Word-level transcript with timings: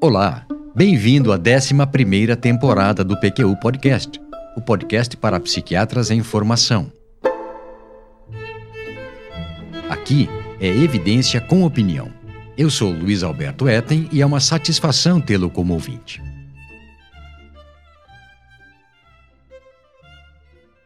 Olá, 0.00 0.46
bem-vindo 0.74 1.32
à 1.32 1.36
11 1.36 2.36
temporada 2.36 3.04
do 3.04 3.16
PQU 3.20 3.54
Podcast, 3.60 4.20
o 4.56 4.60
podcast 4.60 5.16
para 5.16 5.38
psiquiatras 5.38 6.10
em 6.10 6.22
formação. 6.22 6.90
Aqui 9.88 10.28
é 10.60 10.68
evidência 10.68 11.40
com 11.40 11.64
opinião. 11.64 12.10
Eu 12.56 12.70
sou 12.70 12.90
Luiz 12.90 13.22
Alberto 13.22 13.68
Etten 13.68 14.08
e 14.10 14.22
é 14.22 14.26
uma 14.26 14.40
satisfação 14.40 15.20
tê-lo 15.20 15.50
como 15.50 15.74
ouvinte. 15.74 16.29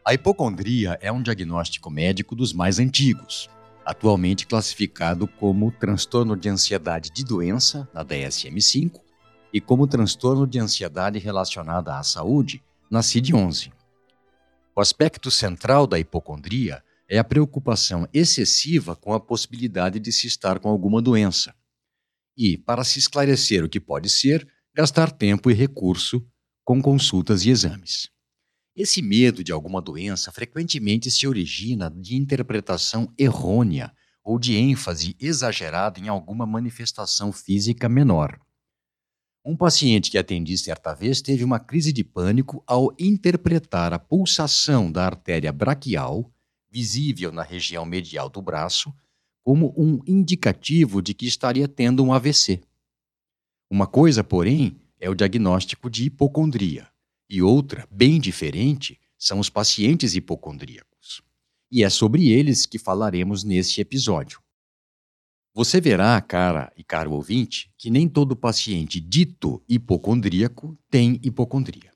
A 0.07 0.13
hipocondria 0.13 0.99
é 1.01 1.11
um 1.11 1.19
diagnóstico 1.19 1.89
médico 1.89 2.35
dos 2.35 2.53
mais 2.53 2.77
antigos, 2.77 3.49
atualmente 3.83 4.45
classificado 4.45 5.27
como 5.27 5.71
transtorno 5.71 6.37
de 6.37 6.47
ansiedade 6.47 7.09
de 7.09 7.25
doença, 7.25 7.89
na 7.91 8.05
DSM-5, 8.05 9.01
e 9.51 9.59
como 9.59 9.87
transtorno 9.87 10.45
de 10.45 10.59
ansiedade 10.59 11.17
relacionada 11.17 11.97
à 11.97 12.03
saúde, 12.03 12.63
na 12.87 13.01
CID-11. 13.01 13.71
O 14.75 14.79
aspecto 14.79 15.31
central 15.31 15.87
da 15.87 15.97
hipocondria 15.97 16.83
é 17.09 17.17
a 17.17 17.23
preocupação 17.23 18.07
excessiva 18.13 18.95
com 18.95 19.11
a 19.11 19.19
possibilidade 19.19 19.99
de 19.99 20.11
se 20.11 20.27
estar 20.27 20.59
com 20.59 20.69
alguma 20.69 21.01
doença. 21.01 21.51
E, 22.37 22.59
para 22.59 22.83
se 22.83 22.99
esclarecer 22.99 23.63
o 23.63 23.69
que 23.69 23.79
pode 23.79 24.11
ser, 24.11 24.47
gastar 24.71 25.11
tempo 25.11 25.49
e 25.49 25.53
recurso 25.55 26.23
com 26.63 26.79
consultas 26.79 27.43
e 27.43 27.49
exames. 27.49 28.13
Esse 28.75 29.01
medo 29.01 29.41
de 29.41 29.53
alguma 29.53 29.81
doença 29.81 30.33
frequentemente 30.33 31.09
se 31.09 31.25
origina 31.25 31.89
de 31.89 32.17
interpretação 32.17 33.09
errônea 33.17 33.93
ou 34.21 34.37
de 34.37 34.57
ênfase 34.57 35.15
exagerada 35.17 35.97
em 35.97 36.09
alguma 36.09 36.45
manifestação 36.45 37.31
física 37.31 37.87
menor. 37.87 38.37
Um 39.45 39.55
paciente 39.55 40.11
que 40.11 40.17
atendi 40.17 40.57
certa 40.57 40.93
vez 40.93 41.21
teve 41.21 41.43
uma 41.43 41.59
crise 41.59 41.93
de 41.93 42.03
pânico 42.03 42.61
ao 42.67 42.93
interpretar 42.99 43.93
a 43.93 43.99
pulsação 43.99 44.91
da 44.91 45.05
artéria 45.05 45.53
braquial, 45.53 46.29
visível 46.69 47.31
na 47.31 47.43
região 47.43 47.85
medial 47.85 48.27
do 48.27 48.41
braço, 48.41 48.93
como 49.41 49.73
um 49.77 50.01
indicativo 50.05 51.01
de 51.01 51.13
que 51.13 51.27
estaria 51.27 51.67
tendo 51.67 52.03
um 52.03 52.11
AVC. 52.11 52.59
Uma 53.69 53.87
coisa, 53.87 54.21
porém, 54.21 54.75
é 54.99 55.09
o 55.09 55.15
diagnóstico 55.15 55.89
de 55.89 56.05
hipocondria, 56.05 56.89
e 57.29 57.41
outra, 57.41 57.87
bem 57.91 58.19
diferente, 58.19 58.99
são 59.17 59.39
os 59.39 59.49
pacientes 59.49 60.15
hipocondríacos. 60.15 61.21
E 61.71 61.83
é 61.83 61.89
sobre 61.89 62.29
eles 62.29 62.65
que 62.65 62.77
falaremos 62.77 63.43
neste 63.43 63.81
episódio. 63.81 64.39
Você 65.53 65.79
verá, 65.79 66.19
cara 66.21 66.71
e 66.75 66.83
caro 66.83 67.13
ouvinte, 67.13 67.71
que 67.77 67.89
nem 67.89 68.09
todo 68.09 68.35
paciente 68.35 68.99
dito 68.99 69.63
hipocondríaco 69.67 70.77
tem 70.89 71.19
hipocondria. 71.23 71.91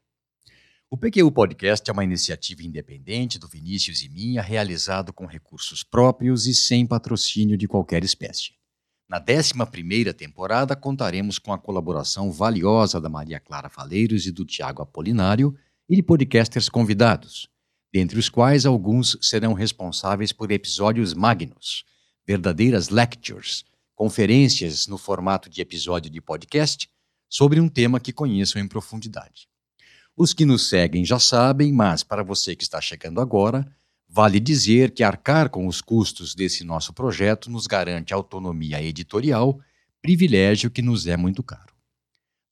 O 0.89 0.97
PQU 0.97 1.31
Podcast 1.31 1.87
é 1.87 1.93
uma 1.93 2.03
iniciativa 2.03 2.63
independente 2.63 3.37
do 3.37 3.47
Vinícius 3.47 4.01
e 4.01 4.09
minha, 4.09 4.41
realizado 4.41 5.13
com 5.13 5.25
recursos 5.25 5.83
próprios 5.83 6.47
e 6.47 6.55
sem 6.55 6.87
patrocínio 6.87 7.55
de 7.55 7.67
qualquer 7.67 8.03
espécie. 8.03 8.58
Na 9.09 9.17
11 9.17 10.13
temporada, 10.13 10.75
contaremos 10.75 11.39
com 11.39 11.51
a 11.51 11.57
colaboração 11.57 12.31
valiosa 12.31 13.01
da 13.01 13.09
Maria 13.09 13.39
Clara 13.39 13.67
Faleiros 13.67 14.27
e 14.27 14.31
do 14.31 14.45
Tiago 14.45 14.83
Apolinário 14.83 15.57
e 15.89 15.95
de 15.95 16.03
podcasters 16.03 16.69
convidados, 16.69 17.49
dentre 17.91 18.19
os 18.19 18.29
quais 18.29 18.67
alguns 18.67 19.17
serão 19.19 19.53
responsáveis 19.53 20.31
por 20.31 20.51
episódios 20.51 21.15
magnos– 21.15 21.83
verdadeiras 22.27 22.89
lectures, 22.89 23.65
conferências 23.95 24.85
no 24.85 24.99
formato 24.99 25.49
de 25.49 25.59
episódio 25.59 26.11
de 26.11 26.21
podcast 26.21 26.87
sobre 27.27 27.59
um 27.59 27.67
tema 27.67 27.99
que 27.99 28.13
conheçam 28.13 28.61
em 28.61 28.67
profundidade. 28.67 29.47
Os 30.15 30.35
que 30.35 30.45
nos 30.45 30.69
seguem 30.69 31.03
já 31.03 31.17
sabem, 31.17 31.73
mas 31.73 32.03
para 32.03 32.21
você 32.21 32.55
que 32.55 32.61
está 32.61 32.79
chegando 32.79 33.19
agora, 33.19 33.75
vale 34.09 34.39
dizer 34.39 34.91
que 34.91 35.03
arcar 35.03 35.49
com 35.49 35.67
os 35.67 35.81
custos 35.81 36.33
desse 36.33 36.63
nosso 36.63 36.91
projeto 36.91 37.49
nos 37.49 37.67
garante 37.67 38.13
autonomia 38.13 38.81
editorial, 38.81 39.59
privilégio 40.01 40.71
que 40.71 40.81
nos 40.81 41.05
é 41.05 41.15
muito 41.15 41.43
caro. 41.43 41.75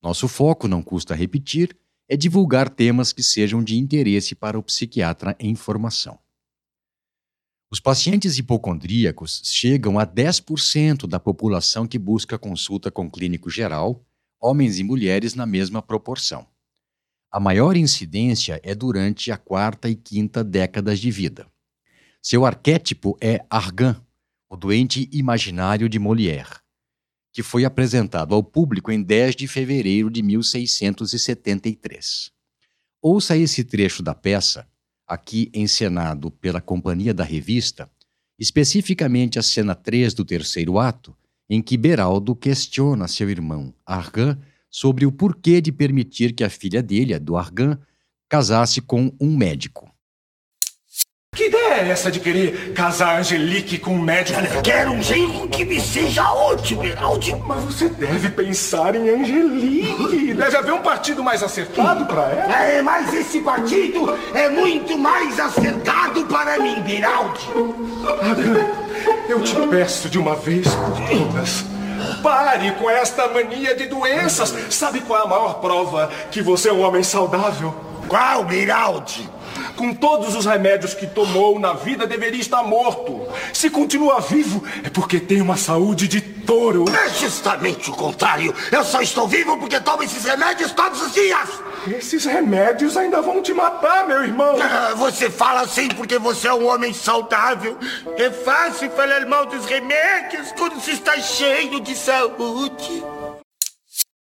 Nosso 0.00 0.28
foco, 0.28 0.68
não 0.68 0.80
custa 0.80 1.16
repetir, 1.16 1.76
é 2.08 2.16
divulgar 2.16 2.70
temas 2.70 3.12
que 3.12 3.22
sejam 3.22 3.62
de 3.62 3.76
interesse 3.76 4.34
para 4.34 4.58
o 4.58 4.62
psiquiatra 4.62 5.36
em 5.40 5.56
formação. 5.56 6.18
Os 7.70 7.80
pacientes 7.80 8.38
hipocondríacos 8.38 9.42
chegam 9.44 9.98
a 9.98 10.06
10% 10.06 11.06
da 11.06 11.20
população 11.20 11.86
que 11.86 11.98
busca 11.98 12.38
consulta 12.38 12.90
com 12.90 13.10
clínico 13.10 13.50
geral, 13.50 14.06
homens 14.40 14.78
e 14.78 14.84
mulheres 14.84 15.34
na 15.34 15.44
mesma 15.44 15.82
proporção. 15.82 16.46
A 17.30 17.38
maior 17.38 17.76
incidência 17.76 18.58
é 18.62 18.74
durante 18.74 19.30
a 19.30 19.36
quarta 19.36 19.86
e 19.88 19.94
quinta 19.94 20.42
décadas 20.42 20.98
de 20.98 21.10
vida. 21.10 21.46
Seu 22.22 22.46
arquétipo 22.46 23.18
é 23.20 23.44
Argan, 23.50 24.02
o 24.48 24.56
doente 24.56 25.10
imaginário 25.12 25.90
de 25.90 25.98
Molière, 25.98 26.60
que 27.30 27.42
foi 27.42 27.66
apresentado 27.66 28.34
ao 28.34 28.42
público 28.42 28.90
em 28.90 29.02
10 29.02 29.36
de 29.36 29.46
fevereiro 29.46 30.10
de 30.10 30.22
1673. 30.22 32.32
Ouça 33.02 33.36
esse 33.36 33.62
trecho 33.62 34.02
da 34.02 34.14
peça 34.14 34.66
aqui 35.06 35.50
encenado 35.54 36.30
pela 36.30 36.62
Companhia 36.62 37.12
da 37.12 37.24
Revista, 37.24 37.90
especificamente 38.38 39.38
a 39.38 39.42
cena 39.42 39.74
3 39.74 40.14
do 40.14 40.24
terceiro 40.24 40.78
ato, 40.78 41.14
em 41.48 41.60
que 41.60 41.76
Beraldo 41.76 42.34
questiona 42.34 43.06
seu 43.06 43.28
irmão 43.28 43.74
Argan 43.84 44.40
sobre 44.70 45.06
o 45.06 45.12
porquê 45.12 45.60
de 45.60 45.72
permitir 45.72 46.32
que 46.32 46.44
a 46.44 46.50
filha 46.50 46.82
dele, 46.82 47.14
a 47.14 47.18
do 47.18 47.36
Argan, 47.36 47.78
casasse 48.28 48.80
com 48.80 49.12
um 49.20 49.36
médico. 49.36 49.90
Que 51.34 51.46
ideia 51.46 51.82
é 51.82 51.90
essa 51.90 52.10
de 52.10 52.18
querer 52.18 52.72
casar 52.72 53.20
Angelique 53.20 53.78
com 53.78 53.94
um 53.94 54.02
médico? 54.02 54.40
Eu 54.40 54.60
quero 54.60 54.90
um 54.90 55.00
genro 55.00 55.48
que 55.48 55.64
me 55.64 55.80
seja 55.80 56.32
útil, 56.32 56.78
Beraldi. 56.78 57.32
Mas 57.46 57.62
você 57.62 57.88
deve 57.88 58.30
pensar 58.30 58.96
em 58.96 59.08
Angelique. 59.08 60.34
Deve 60.34 60.56
haver 60.56 60.72
um 60.72 60.82
partido 60.82 61.22
mais 61.22 61.40
acertado 61.40 62.06
para 62.06 62.22
ela. 62.30 62.62
É, 62.64 62.82
mas 62.82 63.14
esse 63.14 63.40
partido 63.40 64.18
é 64.34 64.48
muito 64.48 64.98
mais 64.98 65.38
acertado 65.38 66.24
para 66.26 66.58
mim, 66.58 66.80
Beraldi. 66.82 67.46
eu 69.28 69.40
te 69.42 69.54
peço 69.68 70.08
de 70.08 70.18
uma 70.18 70.34
vez 70.34 70.66
por 70.66 71.08
todas. 71.08 71.77
Pare 72.22 72.72
com 72.72 72.88
esta 72.88 73.28
mania 73.28 73.74
de 73.74 73.86
doenças. 73.86 74.54
Sabe 74.70 75.00
qual 75.00 75.20
é 75.20 75.24
a 75.24 75.28
maior 75.28 75.54
prova 75.60 76.10
que 76.30 76.42
você 76.42 76.68
é 76.68 76.72
um 76.72 76.82
homem 76.82 77.02
saudável? 77.02 77.74
Qual, 78.08 78.44
Beraldi? 78.44 79.28
Com 79.78 79.94
todos 79.94 80.34
os 80.34 80.44
remédios 80.44 80.92
que 80.92 81.06
tomou 81.06 81.56
na 81.60 81.72
vida, 81.72 82.04
deveria 82.04 82.40
estar 82.40 82.64
morto. 82.64 83.28
Se 83.52 83.70
continua 83.70 84.20
vivo, 84.20 84.60
é 84.82 84.90
porque 84.90 85.20
tem 85.20 85.40
uma 85.40 85.56
saúde 85.56 86.08
de 86.08 86.20
touro. 86.20 86.84
É 86.88 87.08
justamente 87.10 87.88
o 87.88 87.92
contrário. 87.94 88.52
Eu 88.72 88.82
só 88.82 89.00
estou 89.00 89.28
vivo 89.28 89.56
porque 89.56 89.80
tomo 89.80 90.02
esses 90.02 90.24
remédios 90.24 90.72
todos 90.72 91.00
os 91.00 91.14
dias. 91.14 91.48
Esses 91.86 92.24
remédios 92.24 92.96
ainda 92.96 93.22
vão 93.22 93.40
te 93.40 93.54
matar, 93.54 94.04
meu 94.08 94.24
irmão. 94.24 94.56
Ah, 94.60 94.94
você 94.96 95.30
fala 95.30 95.60
assim 95.60 95.86
porque 95.90 96.18
você 96.18 96.48
é 96.48 96.54
um 96.54 96.66
homem 96.66 96.92
saudável. 96.92 97.78
É 98.16 98.32
fácil 98.32 98.90
falar 98.90 99.26
mal 99.26 99.46
dos 99.46 99.64
remédios 99.64 100.50
quando 100.58 100.80
se 100.80 100.90
está 100.90 101.20
cheio 101.20 101.78
de 101.78 101.94
saúde. 101.94 103.04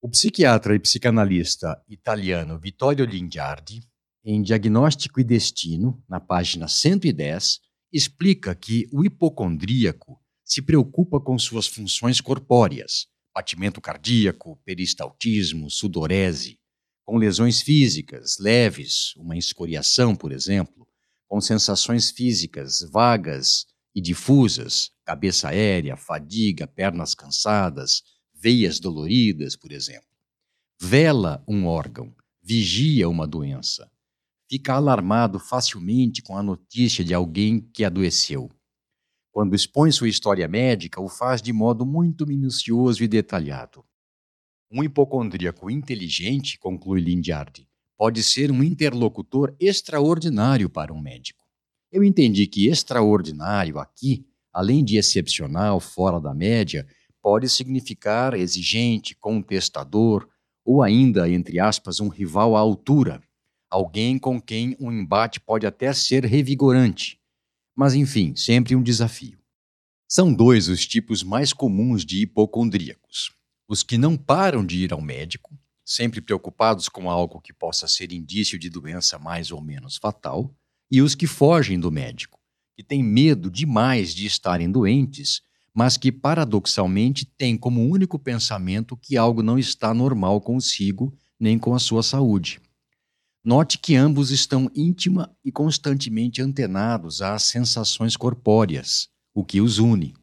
O 0.02 0.10
psiquiatra 0.10 0.74
e 0.74 0.78
psicanalista 0.78 1.80
italiano 1.88 2.58
Vittorio 2.58 3.06
Lingiardi 3.06 3.80
em 4.28 4.42
Diagnóstico 4.42 5.20
e 5.20 5.24
Destino, 5.24 6.02
na 6.08 6.18
página 6.18 6.66
110, 6.66 7.60
explica 7.92 8.56
que 8.56 8.88
o 8.92 9.04
hipocondríaco 9.04 10.20
se 10.44 10.60
preocupa 10.60 11.20
com 11.20 11.38
suas 11.38 11.68
funções 11.68 12.20
corpóreas, 12.20 13.06
batimento 13.32 13.80
cardíaco, 13.80 14.60
peristaltismo, 14.64 15.70
sudorese, 15.70 16.58
com 17.04 17.16
lesões 17.18 17.62
físicas 17.62 18.36
leves, 18.40 19.14
uma 19.14 19.36
escoriação, 19.38 20.16
por 20.16 20.32
exemplo, 20.32 20.88
com 21.28 21.40
sensações 21.40 22.10
físicas 22.10 22.80
vagas 22.90 23.66
e 23.94 24.00
difusas, 24.00 24.90
cabeça 25.04 25.50
aérea, 25.50 25.96
fadiga, 25.96 26.66
pernas 26.66 27.14
cansadas, 27.14 28.02
veias 28.34 28.80
doloridas, 28.80 29.54
por 29.54 29.70
exemplo. 29.70 30.08
Vela 30.80 31.44
um 31.46 31.64
órgão, 31.66 32.12
vigia 32.42 33.08
uma 33.08 33.26
doença, 33.26 33.88
fica 34.48 34.74
alarmado 34.74 35.38
facilmente 35.38 36.22
com 36.22 36.36
a 36.36 36.42
notícia 36.42 37.04
de 37.04 37.12
alguém 37.12 37.60
que 37.60 37.84
adoeceu. 37.84 38.50
Quando 39.32 39.54
expõe 39.54 39.92
sua 39.92 40.08
história 40.08 40.48
médica, 40.48 41.00
o 41.00 41.08
faz 41.08 41.42
de 41.42 41.52
modo 41.52 41.84
muito 41.84 42.26
minucioso 42.26 43.04
e 43.04 43.08
detalhado. 43.08 43.84
Um 44.70 44.82
hipocondríaco 44.82 45.70
inteligente, 45.70 46.58
conclui 46.58 47.00
Lindiardi, 47.00 47.68
pode 47.96 48.22
ser 48.22 48.50
um 48.50 48.62
interlocutor 48.62 49.54
extraordinário 49.60 50.68
para 50.68 50.92
um 50.92 51.00
médico. 51.00 51.44
eu 51.92 52.02
entendi 52.04 52.46
que 52.46 52.68
extraordinário 52.68 53.78
aqui, 53.78 54.26
além 54.52 54.84
de 54.84 54.96
excepcional, 54.96 55.80
fora 55.80 56.20
da 56.20 56.34
média, 56.34 56.86
pode 57.22 57.48
significar 57.48 58.34
exigente, 58.34 59.14
contestador, 59.14 60.28
ou 60.64 60.82
ainda, 60.82 61.28
entre 61.30 61.60
aspas, 61.60 62.00
um 62.00 62.08
rival 62.08 62.56
à 62.56 62.60
altura, 62.60 63.22
alguém 63.76 64.18
com 64.18 64.40
quem 64.40 64.74
um 64.80 64.90
embate 64.90 65.38
pode 65.38 65.66
até 65.66 65.92
ser 65.92 66.24
revigorante. 66.24 67.20
Mas, 67.74 67.94
enfim, 67.94 68.34
sempre 68.34 68.74
um 68.74 68.82
desafio. 68.82 69.38
São 70.08 70.32
dois 70.32 70.68
os 70.68 70.86
tipos 70.86 71.22
mais 71.22 71.52
comuns 71.52 72.04
de 72.04 72.22
hipocondríacos: 72.22 73.32
os 73.68 73.82
que 73.82 73.98
não 73.98 74.16
param 74.16 74.64
de 74.64 74.82
ir 74.82 74.92
ao 74.92 75.00
médico, 75.02 75.58
sempre 75.84 76.22
preocupados 76.22 76.88
com 76.88 77.10
algo 77.10 77.40
que 77.40 77.52
possa 77.52 77.86
ser 77.86 78.12
indício 78.12 78.58
de 78.58 78.70
doença 78.70 79.18
mais 79.18 79.50
ou 79.50 79.60
menos 79.60 79.98
fatal, 79.98 80.54
e 80.90 81.02
os 81.02 81.14
que 81.14 81.26
fogem 81.26 81.78
do 81.78 81.92
médico, 81.92 82.40
que 82.74 82.82
têm 82.82 83.02
medo 83.02 83.50
demais 83.50 84.14
de 84.14 84.24
estarem 84.24 84.70
doentes, 84.70 85.42
mas 85.74 85.98
que 85.98 86.10
paradoxalmente 86.10 87.26
têm 87.26 87.58
como 87.58 87.86
único 87.86 88.18
pensamento 88.18 88.96
que 88.96 89.18
algo 89.18 89.42
não 89.42 89.58
está 89.58 89.92
normal 89.92 90.40
consigo 90.40 91.12
nem 91.38 91.58
com 91.58 91.74
a 91.74 91.78
sua 91.78 92.02
saúde. 92.02 92.58
Note 93.48 93.78
que 93.78 93.94
ambos 93.94 94.32
estão 94.32 94.68
íntima 94.74 95.32
e 95.44 95.52
constantemente 95.52 96.42
antenados 96.42 97.22
às 97.22 97.44
sensações 97.44 98.16
corpóreas, 98.16 99.08
o 99.32 99.44
que 99.44 99.60
os 99.60 99.78
une, 99.78 100.16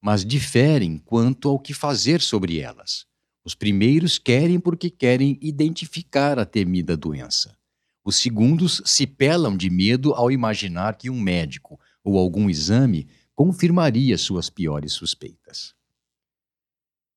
mas 0.00 0.24
diferem 0.24 0.96
quanto 0.96 1.50
ao 1.50 1.58
que 1.58 1.74
fazer 1.74 2.22
sobre 2.22 2.58
elas. 2.58 3.04
Os 3.44 3.54
primeiros 3.54 4.18
querem 4.18 4.58
porque 4.58 4.88
querem 4.88 5.38
identificar 5.42 6.38
a 6.38 6.46
temida 6.46 6.96
doença. 6.96 7.54
Os 8.02 8.16
segundos 8.16 8.80
se 8.86 9.06
pelam 9.06 9.58
de 9.58 9.68
medo 9.68 10.14
ao 10.14 10.32
imaginar 10.32 10.96
que 10.96 11.10
um 11.10 11.20
médico 11.20 11.78
ou 12.02 12.16
algum 12.16 12.48
exame 12.48 13.06
confirmaria 13.34 14.16
suas 14.16 14.48
piores 14.48 14.94
suspeitas. 14.94 15.74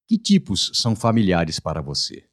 Que 0.10 0.18
tipos 0.18 0.71
são 0.74 0.94
familiares 0.94 1.57
para 1.57 1.81
você? 1.81 2.25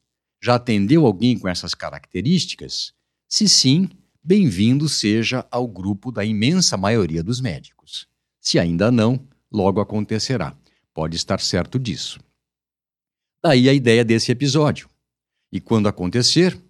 Já 0.43 0.55
atendeu 0.55 1.05
alguém 1.05 1.39
com 1.39 1.47
essas 1.47 1.73
características? 1.73 2.93
Se 3.33 3.47
sim, 3.47 3.87
bem-vindo 4.21 4.89
seja 4.89 5.47
ao 5.49 5.65
grupo 5.65 6.11
da 6.11 6.25
imensa 6.25 6.75
maioria 6.75 7.23
dos 7.23 7.39
médicos. 7.39 8.05
Se 8.41 8.59
ainda 8.59 8.91
não, 8.91 9.25
logo 9.49 9.79
acontecerá. 9.79 10.53
Pode 10.93 11.15
estar 11.15 11.39
certo 11.39 11.79
disso. 11.79 12.19
Daí 13.41 13.69
a 13.69 13.73
ideia 13.73 14.03
desse 14.03 14.33
episódio. 14.33 14.89
E 15.49 15.61
quando 15.61 15.87
acontecer, 15.87 16.61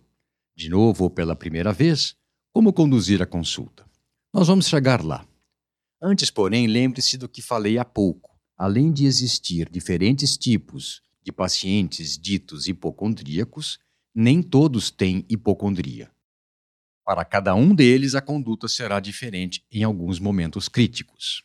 de 0.56 0.70
novo 0.70 1.06
ou 1.06 1.10
pela 1.10 1.36
primeira 1.36 1.74
vez, 1.74 2.16
como 2.54 2.72
conduzir 2.72 3.24
a 3.24 3.26
consulta? 3.26 3.84
Nós 4.32 4.48
vamos 4.48 4.68
chegar 4.68 5.04
lá. 5.04 5.28
Antes, 6.00 6.30
porém, 6.30 6.68
lembre-se 6.68 7.18
do 7.18 7.28
que 7.28 7.42
falei 7.42 7.80
há 7.80 7.84
pouco. 7.84 8.38
Além 8.56 8.94
de 8.94 9.08
existir 9.08 9.68
diferentes 9.68 10.38
tipos 10.38 11.02
de 11.24 11.32
pacientes 11.32 12.20
ditos 12.20 12.68
hipocondríacos, 12.68 13.80
nem 14.14 14.44
todos 14.44 14.92
têm 14.92 15.26
hipocondria. 15.28 16.12
Para 17.06 17.26
cada 17.26 17.56
um 17.56 17.74
deles, 17.74 18.16
a 18.16 18.22
conduta 18.22 18.68
será 18.68 19.00
diferente 19.00 19.66
em 19.72 19.84
alguns 19.84 20.20
momentos 20.20 20.70
críticos. 20.70 21.44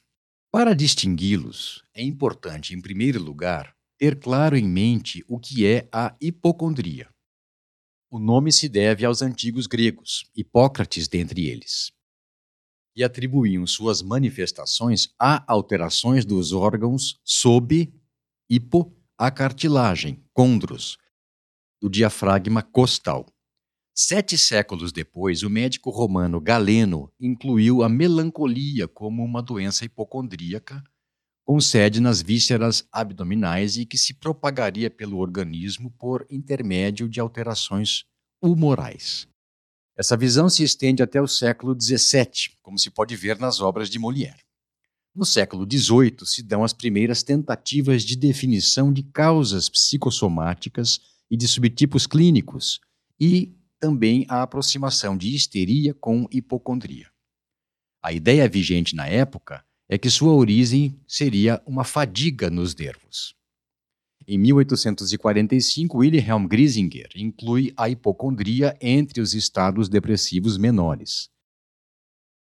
Para 0.52 0.74
distingui-los, 0.74 1.82
é 1.94 2.02
importante, 2.02 2.74
em 2.74 2.80
primeiro 2.80 3.22
lugar, 3.22 3.74
ter 3.98 4.18
claro 4.18 4.56
em 4.56 4.68
mente 4.68 5.24
o 5.26 5.38
que 5.38 5.66
é 5.66 5.88
a 5.92 6.14
hipocondria. 6.20 7.08
O 8.10 8.18
nome 8.18 8.52
se 8.52 8.68
deve 8.68 9.04
aos 9.04 9.20
antigos 9.22 9.66
gregos, 9.66 10.30
Hipócrates 10.36 11.08
dentre 11.08 11.46
eles, 11.48 11.92
e 12.94 13.02
atribuíam 13.04 13.66
suas 13.66 14.00
manifestações 14.00 15.08
a 15.18 15.44
alterações 15.52 16.24
dos 16.24 16.52
órgãos 16.52 17.20
sob 17.24 17.92
hipo 18.48 18.94
a 19.18 19.30
cartilagem, 19.30 20.24
condros, 20.32 20.96
do 21.80 21.90
diafragma 21.90 22.62
costal. 22.62 23.26
Sete 23.98 24.36
séculos 24.36 24.92
depois, 24.92 25.42
o 25.42 25.48
médico 25.48 25.88
romano 25.88 26.38
Galeno 26.38 27.10
incluiu 27.18 27.82
a 27.82 27.88
melancolia 27.88 28.86
como 28.86 29.24
uma 29.24 29.42
doença 29.42 29.86
hipocondríaca, 29.86 30.84
com 31.46 31.58
sede 31.58 31.98
nas 31.98 32.20
vísceras 32.20 32.86
abdominais 32.92 33.78
e 33.78 33.86
que 33.86 33.96
se 33.96 34.12
propagaria 34.12 34.90
pelo 34.90 35.16
organismo 35.16 35.90
por 35.92 36.26
intermédio 36.30 37.08
de 37.08 37.20
alterações 37.20 38.04
humorais. 38.42 39.26
Essa 39.96 40.14
visão 40.14 40.50
se 40.50 40.62
estende 40.62 41.02
até 41.02 41.18
o 41.22 41.26
século 41.26 41.74
XVII, 41.74 42.54
como 42.60 42.78
se 42.78 42.90
pode 42.90 43.16
ver 43.16 43.38
nas 43.38 43.62
obras 43.62 43.88
de 43.88 43.98
Molière. 43.98 44.44
No 45.14 45.24
século 45.24 45.64
XVIII 45.64 46.18
se 46.26 46.42
dão 46.42 46.62
as 46.62 46.74
primeiras 46.74 47.22
tentativas 47.22 48.02
de 48.02 48.14
definição 48.14 48.92
de 48.92 49.02
causas 49.04 49.70
psicossomáticas 49.70 51.00
e 51.30 51.36
de 51.36 51.48
subtipos 51.48 52.06
clínicos, 52.06 52.78
e 53.18 53.55
também 53.78 54.26
a 54.28 54.42
aproximação 54.42 55.16
de 55.16 55.34
histeria 55.34 55.94
com 55.94 56.26
hipocondria. 56.30 57.10
A 58.02 58.12
ideia 58.12 58.48
vigente 58.48 58.94
na 58.94 59.06
época 59.06 59.64
é 59.88 59.96
que 59.98 60.10
sua 60.10 60.32
origem 60.32 61.00
seria 61.06 61.62
uma 61.66 61.84
fadiga 61.84 62.50
nos 62.50 62.74
nervos. 62.74 63.34
Em 64.28 64.36
1845, 64.38 65.98
Wilhelm 65.98 66.46
Griesinger 66.48 67.08
inclui 67.14 67.72
a 67.76 67.88
hipocondria 67.88 68.76
entre 68.80 69.20
os 69.20 69.34
estados 69.34 69.88
depressivos 69.88 70.58
menores. 70.58 71.30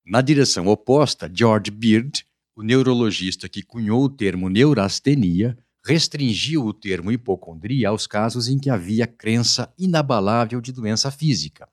Na 0.04 0.20
direção 0.20 0.66
oposta, 0.66 1.30
George 1.32 1.70
Beard, 1.70 2.24
o 2.54 2.62
neurologista 2.62 3.48
que 3.48 3.62
cunhou 3.62 4.04
o 4.04 4.10
termo 4.10 4.50
neurastenia, 4.50 5.56
restringiu 5.84 6.64
o 6.64 6.72
termo 6.72 7.10
hipocondria 7.10 7.88
aos 7.88 8.06
casos 8.06 8.48
em 8.48 8.58
que 8.58 8.70
havia 8.70 9.06
crença 9.06 9.72
inabalável 9.78 10.60
de 10.60 10.72
doença 10.72 11.10
física, 11.10 11.68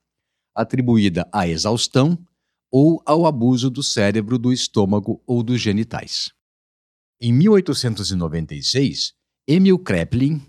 atribuída 0.56 1.28
à 1.32 1.48
exaustão 1.48 2.18
ou 2.72 3.02
ao 3.06 3.26
abuso 3.26 3.70
do 3.70 3.84
cérebro, 3.84 4.38
do 4.38 4.52
estômago 4.52 5.22
ou 5.26 5.44
dos 5.44 5.62
genitais. 5.62 6.32
Em 7.20 7.34
1896, 7.34 9.14
Emil 9.48 9.80
Kraepelin, 9.80 10.42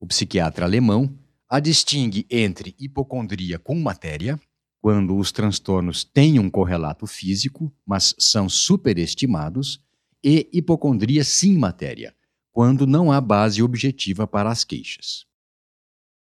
o 0.00 0.06
psiquiatra 0.06 0.66
alemão, 0.66 1.16
a 1.48 1.60
distingue 1.60 2.26
entre 2.30 2.74
hipocondria 2.78 3.58
com 3.58 3.74
matéria, 3.74 4.40
quando 4.80 5.16
os 5.16 5.30
transtornos 5.30 6.02
têm 6.02 6.38
um 6.38 6.50
correlato 6.50 7.06
físico, 7.06 7.72
mas 7.86 8.14
são 8.18 8.48
superestimados, 8.48 9.80
e 10.24 10.48
hipocondria 10.52 11.24
sem 11.24 11.56
matéria, 11.56 12.14
quando 12.52 12.86
não 12.86 13.10
há 13.10 13.20
base 13.20 13.62
objetiva 13.62 14.26
para 14.26 14.50
as 14.50 14.62
queixas. 14.62 15.24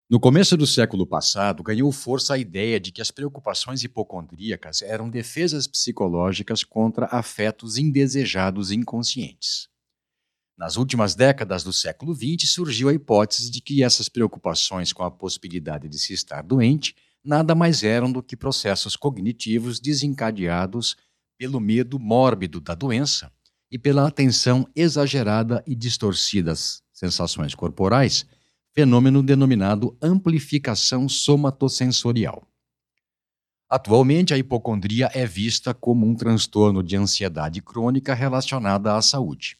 No 0.07 0.19
começo 0.19 0.55
do 0.55 0.65
século 0.65 1.05
passado, 1.05 1.62
ganhou 1.63 1.91
força 1.91 2.36
a 2.36 2.38
ideia 2.38 2.79
de 2.79 2.91
que 2.91 3.01
as 3.01 3.12
preocupações 3.12 3.83
hipocondríacas 3.83 4.81
eram 4.81 5.09
defesas 5.09 5.67
psicológicas 5.67 6.63
contra 6.63 7.07
afetos 7.07 7.77
indesejados 7.77 8.71
inconscientes. 8.71 9.67
Nas 10.57 10.77
últimas 10.77 11.15
décadas 11.15 11.63
do 11.63 11.71
século 11.71 12.13
XX, 12.13 12.50
surgiu 12.50 12.89
a 12.89 12.93
hipótese 12.93 13.50
de 13.50 13.62
que 13.62 13.83
essas 13.83 14.09
preocupações 14.09 14.91
com 14.91 15.03
a 15.03 15.12
possibilidade 15.12 15.88
de 15.88 15.98
se 15.98 16.13
estar 16.13 16.41
doente 16.41 16.95
nada 17.24 17.53
mais 17.53 17.83
eram 17.83 18.12
do 18.12 18.24
que 18.24 18.36
processos 18.36 18.95
cognitivos 18.95 19.79
desencadeados 19.79 20.95
pelo 21.38 21.59
medo 21.59 22.00
mórbido 22.00 22.59
da 22.59 22.75
doença 22.75 23.31
e 23.71 23.77
pela 23.77 24.07
atenção 24.07 24.67
exagerada 24.75 25.63
e 25.65 25.75
distorcida 25.75 26.51
às 26.51 26.81
sensações 26.91 27.53
corporais, 27.53 28.25
fenômeno 28.73 29.21
denominado 29.21 29.97
amplificação 30.01 31.07
somatosensorial. 31.07 32.47
Atualmente, 33.69 34.33
a 34.33 34.38
hipocondria 34.38 35.11
é 35.13 35.25
vista 35.25 35.73
como 35.73 36.07
um 36.07 36.15
transtorno 36.15 36.81
de 36.81 36.95
ansiedade 36.95 37.61
crônica 37.61 38.15
relacionada 38.15 38.95
à 38.95 39.01
saúde. 39.01 39.57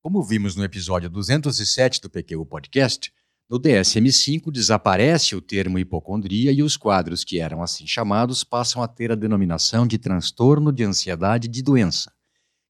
Como 0.00 0.22
vimos 0.22 0.54
no 0.54 0.64
episódio 0.64 1.10
207 1.10 2.00
do 2.00 2.08
PQ 2.08 2.44
Podcast, 2.46 3.12
no 3.50 3.58
DSM-5 3.58 4.52
desaparece 4.52 5.34
o 5.34 5.40
termo 5.40 5.76
hipocondria 5.76 6.52
e 6.52 6.62
os 6.62 6.76
quadros 6.76 7.24
que 7.24 7.40
eram 7.40 7.62
assim 7.62 7.84
chamados 7.84 8.44
passam 8.44 8.80
a 8.80 8.86
ter 8.86 9.10
a 9.10 9.16
denominação 9.16 9.86
de 9.86 9.98
transtorno 9.98 10.72
de 10.72 10.84
ansiedade 10.84 11.48
de 11.48 11.60
doença 11.60 12.12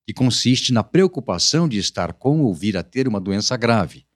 que 0.07 0.13
consiste 0.13 0.73
na 0.73 0.83
preocupação 0.83 1.69
de 1.69 1.79
estar 1.79 2.13
com 2.13 2.41
ou 2.41 2.55
vir 2.55 2.77
a 2.77 2.83
ter 2.83 3.07
uma 3.07 3.21
doença 3.21 3.57
grave, 3.57 4.07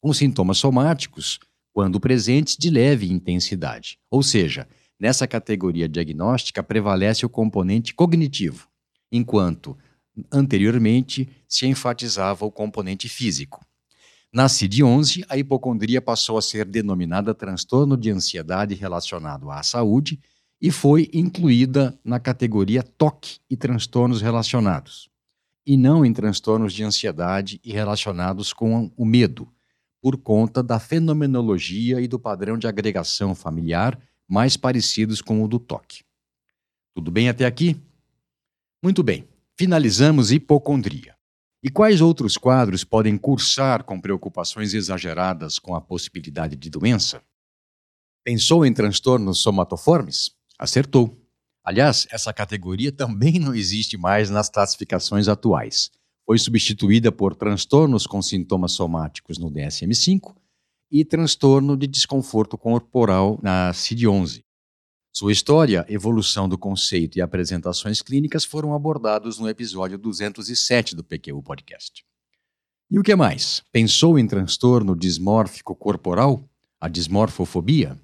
com 0.00 0.12
sintomas 0.12 0.58
somáticos, 0.58 1.38
quando 1.72 1.98
presentes 2.00 2.56
de 2.56 2.70
leve 2.70 3.10
intensidade. 3.10 3.98
Ou 4.10 4.22
seja, 4.22 4.68
nessa 4.98 5.26
categoria 5.26 5.88
diagnóstica 5.88 6.62
prevalece 6.62 7.26
o 7.26 7.28
componente 7.28 7.94
cognitivo, 7.94 8.68
enquanto 9.10 9.76
anteriormente 10.32 11.28
se 11.48 11.66
enfatizava 11.66 12.44
o 12.44 12.50
componente 12.50 13.08
físico. 13.08 13.64
Na 14.32 14.48
CID-11, 14.48 15.24
a 15.28 15.38
hipocondria 15.38 16.02
passou 16.02 16.36
a 16.36 16.42
ser 16.42 16.64
denominada 16.64 17.34
transtorno 17.34 17.96
de 17.96 18.10
ansiedade 18.10 18.74
relacionado 18.74 19.50
à 19.50 19.62
saúde 19.62 20.18
e 20.60 20.70
foi 20.70 21.08
incluída 21.12 21.98
na 22.04 22.18
categoria 22.18 22.82
toque 22.82 23.38
e 23.48 23.56
transtornos 23.56 24.20
relacionados, 24.20 25.08
e 25.66 25.76
não 25.76 26.04
em 26.04 26.12
transtornos 26.12 26.72
de 26.72 26.84
ansiedade 26.84 27.60
e 27.64 27.72
relacionados 27.72 28.52
com 28.52 28.90
o 28.96 29.04
medo, 29.04 29.48
por 30.00 30.18
conta 30.18 30.62
da 30.62 30.78
fenomenologia 30.78 32.00
e 32.00 32.06
do 32.06 32.18
padrão 32.18 32.58
de 32.58 32.66
agregação 32.66 33.34
familiar 33.34 33.98
mais 34.28 34.56
parecidos 34.56 35.22
com 35.22 35.42
o 35.42 35.48
do 35.48 35.58
toque. 35.58 36.04
Tudo 36.94 37.10
bem 37.10 37.28
até 37.28 37.46
aqui? 37.46 37.80
Muito 38.82 39.02
bem, 39.02 39.26
finalizamos 39.56 40.30
hipocondria. 40.30 41.16
E 41.62 41.70
quais 41.70 42.02
outros 42.02 42.36
quadros 42.36 42.84
podem 42.84 43.16
cursar 43.16 43.84
com 43.84 43.98
preocupações 43.98 44.74
exageradas 44.74 45.58
com 45.58 45.74
a 45.74 45.80
possibilidade 45.80 46.56
de 46.56 46.68
doença? 46.68 47.22
Pensou 48.22 48.66
em 48.66 48.74
transtornos 48.74 49.38
somatoformes? 49.40 50.32
Acertou. 50.58 51.23
Aliás, 51.64 52.06
essa 52.10 52.32
categoria 52.32 52.92
também 52.92 53.38
não 53.38 53.54
existe 53.54 53.96
mais 53.96 54.28
nas 54.30 54.50
classificações 54.50 55.28
atuais 55.28 55.90
foi 56.26 56.38
substituída 56.38 57.12
por 57.12 57.34
transtornos 57.34 58.06
com 58.06 58.20
sintomas 58.22 58.72
somáticos 58.72 59.38
no 59.38 59.50
DSM-5 59.50 60.34
e 60.90 61.04
transtorno 61.04 61.76
de 61.76 61.86
desconforto 61.86 62.56
corporal 62.56 63.38
na 63.42 63.72
CID-11. 63.72 64.42
Sua 65.12 65.32
história, 65.32 65.84
evolução 65.88 66.48
do 66.48 66.58
conceito 66.58 67.18
e 67.18 67.20
apresentações 67.20 68.02
clínicas 68.02 68.44
foram 68.44 68.74
abordados 68.74 69.38
no 69.38 69.48
episódio 69.48 69.96
207 69.96 70.96
do 70.96 71.04
PQ 71.04 71.40
Podcast. 71.42 72.04
E 72.90 72.98
o 72.98 73.02
que 73.02 73.14
mais? 73.14 73.62
Pensou 73.70 74.18
em 74.18 74.26
transtorno 74.26 74.96
dismórfico 74.96 75.74
corporal? 75.74 76.48
A 76.80 76.88
dismorfofobia? 76.88 77.98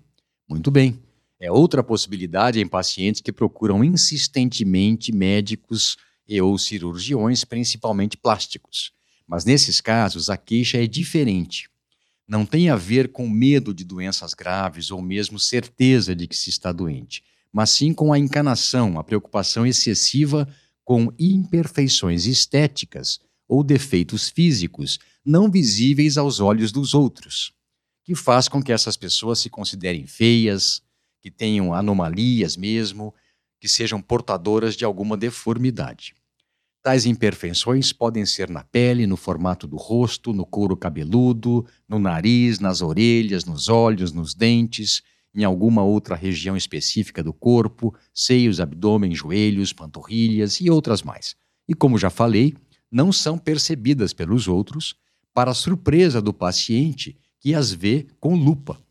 Muito 0.48 0.70
bem. 0.70 1.09
É 1.40 1.50
outra 1.50 1.82
possibilidade 1.82 2.60
em 2.60 2.68
pacientes 2.68 3.22
que 3.22 3.32
procuram 3.32 3.82
insistentemente 3.82 5.10
médicos 5.10 5.96
e 6.28 6.40
ou 6.40 6.58
cirurgiões, 6.58 7.44
principalmente 7.44 8.16
plásticos. 8.16 8.92
Mas 9.26 9.46
nesses 9.46 9.80
casos, 9.80 10.28
a 10.28 10.36
queixa 10.36 10.76
é 10.76 10.86
diferente. 10.86 11.70
Não 12.28 12.44
tem 12.44 12.68
a 12.68 12.76
ver 12.76 13.10
com 13.10 13.28
medo 13.28 13.72
de 13.72 13.84
doenças 13.84 14.34
graves 14.34 14.90
ou 14.90 15.00
mesmo 15.00 15.38
certeza 15.40 16.14
de 16.14 16.26
que 16.26 16.36
se 16.36 16.50
está 16.50 16.70
doente, 16.70 17.24
mas 17.52 17.70
sim 17.70 17.94
com 17.94 18.12
a 18.12 18.18
encanação, 18.18 18.98
a 18.98 19.04
preocupação 19.04 19.66
excessiva 19.66 20.46
com 20.84 21.12
imperfeições 21.18 22.26
estéticas 22.26 23.18
ou 23.48 23.64
defeitos 23.64 24.28
físicos 24.28 24.98
não 25.24 25.50
visíveis 25.50 26.18
aos 26.18 26.38
olhos 26.38 26.70
dos 26.70 26.94
outros, 26.94 27.52
que 28.04 28.14
faz 28.14 28.46
com 28.46 28.62
que 28.62 28.72
essas 28.72 28.96
pessoas 28.96 29.40
se 29.40 29.50
considerem 29.50 30.06
feias, 30.06 30.82
que 31.20 31.30
tenham 31.30 31.74
anomalias 31.74 32.56
mesmo, 32.56 33.14
que 33.60 33.68
sejam 33.68 34.00
portadoras 34.00 34.74
de 34.74 34.84
alguma 34.84 35.16
deformidade. 35.16 36.14
Tais 36.82 37.04
imperfeições 37.04 37.92
podem 37.92 38.24
ser 38.24 38.48
na 38.48 38.64
pele, 38.64 39.06
no 39.06 39.16
formato 39.16 39.66
do 39.66 39.76
rosto, 39.76 40.32
no 40.32 40.46
couro 40.46 40.74
cabeludo, 40.74 41.66
no 41.86 41.98
nariz, 41.98 42.58
nas 42.58 42.80
orelhas, 42.80 43.44
nos 43.44 43.68
olhos, 43.68 44.12
nos 44.12 44.34
dentes, 44.34 45.02
em 45.34 45.44
alguma 45.44 45.82
outra 45.82 46.16
região 46.16 46.56
específica 46.56 47.22
do 47.22 47.34
corpo, 47.34 47.94
seios, 48.14 48.60
abdômen, 48.60 49.14
joelhos, 49.14 49.74
panturrilhas 49.74 50.58
e 50.60 50.70
outras 50.70 51.02
mais. 51.02 51.36
E 51.68 51.74
como 51.74 51.98
já 51.98 52.08
falei, 52.08 52.54
não 52.90 53.12
são 53.12 53.36
percebidas 53.36 54.14
pelos 54.14 54.48
outros, 54.48 54.94
para 55.34 55.54
surpresa 55.54 56.20
do 56.20 56.32
paciente 56.32 57.16
que 57.38 57.54
as 57.54 57.70
vê 57.72 58.06
com 58.18 58.34
lupa. 58.34 58.82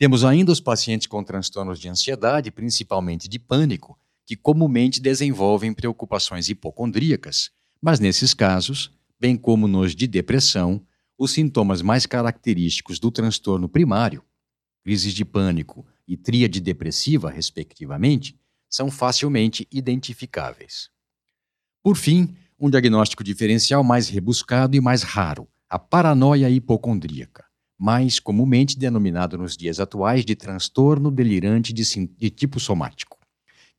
Temos 0.00 0.24
ainda 0.24 0.50
os 0.50 0.60
pacientes 0.60 1.06
com 1.06 1.22
transtornos 1.22 1.78
de 1.78 1.86
ansiedade, 1.86 2.50
principalmente 2.50 3.28
de 3.28 3.38
pânico, 3.38 3.98
que 4.24 4.34
comumente 4.34 4.98
desenvolvem 4.98 5.74
preocupações 5.74 6.48
hipocondríacas, 6.48 7.50
mas 7.82 8.00
nesses 8.00 8.32
casos, 8.32 8.90
bem 9.20 9.36
como 9.36 9.68
nos 9.68 9.94
de 9.94 10.06
depressão, 10.06 10.82
os 11.18 11.32
sintomas 11.32 11.82
mais 11.82 12.06
característicos 12.06 12.98
do 12.98 13.10
transtorno 13.10 13.68
primário, 13.68 14.24
crises 14.82 15.12
de 15.12 15.22
pânico 15.22 15.86
e 16.08 16.16
tríade 16.16 16.62
depressiva, 16.62 17.28
respectivamente, 17.28 18.40
são 18.70 18.90
facilmente 18.90 19.68
identificáveis. 19.70 20.88
Por 21.82 21.94
fim, 21.94 22.34
um 22.58 22.70
diagnóstico 22.70 23.22
diferencial 23.22 23.84
mais 23.84 24.08
rebuscado 24.08 24.74
e 24.74 24.80
mais 24.80 25.02
raro, 25.02 25.46
a 25.68 25.78
paranoia 25.78 26.48
hipocondríaca, 26.48 27.49
mais 27.80 28.20
comumente 28.20 28.78
denominado 28.78 29.38
nos 29.38 29.56
dias 29.56 29.80
atuais 29.80 30.24
de 30.24 30.36
transtorno 30.36 31.10
delirante 31.10 31.72
de, 31.72 31.82
de 32.06 32.30
tipo 32.30 32.60
somático 32.60 33.20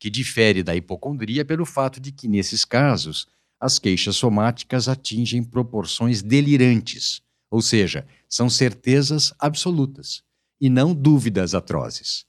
que 0.02 0.10
difere 0.10 0.64
da 0.64 0.76
hipocondria 0.76 1.46
pelo 1.46 1.64
fato 1.64 2.00
de 2.00 2.12
que, 2.12 2.28
nesses 2.28 2.66
casos, 2.66 3.28
as 3.60 3.78
queixas 3.78 4.16
somáticas 4.16 4.88
atingem 4.88 5.44
proporções 5.44 6.24
delirantes, 6.24 7.22
ou 7.52 7.62
seja, 7.62 8.08
são 8.28 8.50
certezas 8.50 9.32
absolutas 9.38 10.24
e 10.60 10.72
não 10.72 10.96
dúvidas 10.96 11.54
atrozes, 11.54 12.26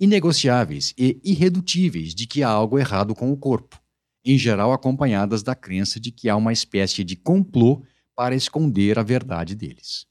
inegociáveis 0.00 0.92
e 0.98 1.20
irredutíveis 1.22 2.16
de 2.16 2.26
que 2.26 2.42
há 2.42 2.48
algo 2.48 2.80
errado 2.80 3.14
com 3.14 3.30
o 3.30 3.36
corpo, 3.36 3.80
em 4.24 4.36
geral 4.36 4.72
acompanhadas 4.72 5.44
da 5.44 5.54
crença 5.54 6.00
de 6.00 6.10
que 6.10 6.28
há 6.28 6.34
uma 6.34 6.52
espécie 6.52 7.04
de 7.04 7.14
complô 7.14 7.84
para 8.16 8.34
esconder 8.34 8.98
a 8.98 9.04
verdade 9.04 9.54
deles. 9.54 10.04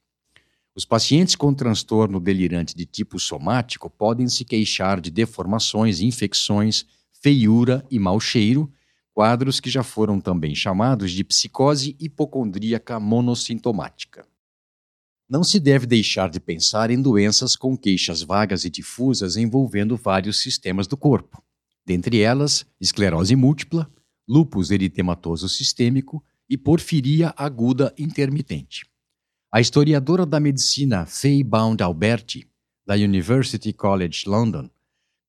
Os 0.75 0.85
pacientes 0.85 1.35
com 1.35 1.53
transtorno 1.53 2.19
delirante 2.19 2.75
de 2.75 2.85
tipo 2.85 3.19
somático 3.19 3.89
podem 3.91 4.27
se 4.27 4.43
queixar 4.43 4.99
de 4.99 5.11
deformações, 5.11 6.01
infecções, 6.01 6.85
feiura 7.11 7.85
e 7.91 7.99
mau 7.99 8.19
cheiro, 8.19 8.71
quadros 9.13 9.59
que 9.59 9.69
já 9.69 9.83
foram 9.83 10.19
também 10.19 10.55
chamados 10.55 11.11
de 11.11 11.23
psicose 11.23 11.95
hipocondríaca 11.99 12.99
monossintomática. 12.99 14.27
Não 15.29 15.43
se 15.43 15.59
deve 15.59 15.85
deixar 15.85 16.29
de 16.29 16.39
pensar 16.39 16.89
em 16.89 16.99
doenças 16.99 17.55
com 17.55 17.77
queixas 17.77 18.23
vagas 18.23 18.65
e 18.65 18.69
difusas 18.69 19.37
envolvendo 19.37 19.95
vários 19.95 20.41
sistemas 20.41 20.87
do 20.87 20.97
corpo, 20.97 21.43
dentre 21.85 22.19
elas 22.19 22.65
esclerose 22.81 23.35
múltipla, 23.35 23.89
lúpus 24.27 24.71
eritematoso 24.71 25.47
sistêmico 25.47 26.23
e 26.49 26.57
porfiria 26.57 27.31
aguda 27.37 27.93
intermitente. 27.97 28.85
A 29.55 29.61
historiadora 29.61 30.25
da 30.25 30.39
medicina 30.39 31.05
Faye 31.05 31.43
Bound 31.43 31.83
Alberti, 31.83 32.49
da 32.83 32.95
University 32.95 33.71
College 33.71 34.23
London, 34.25 34.67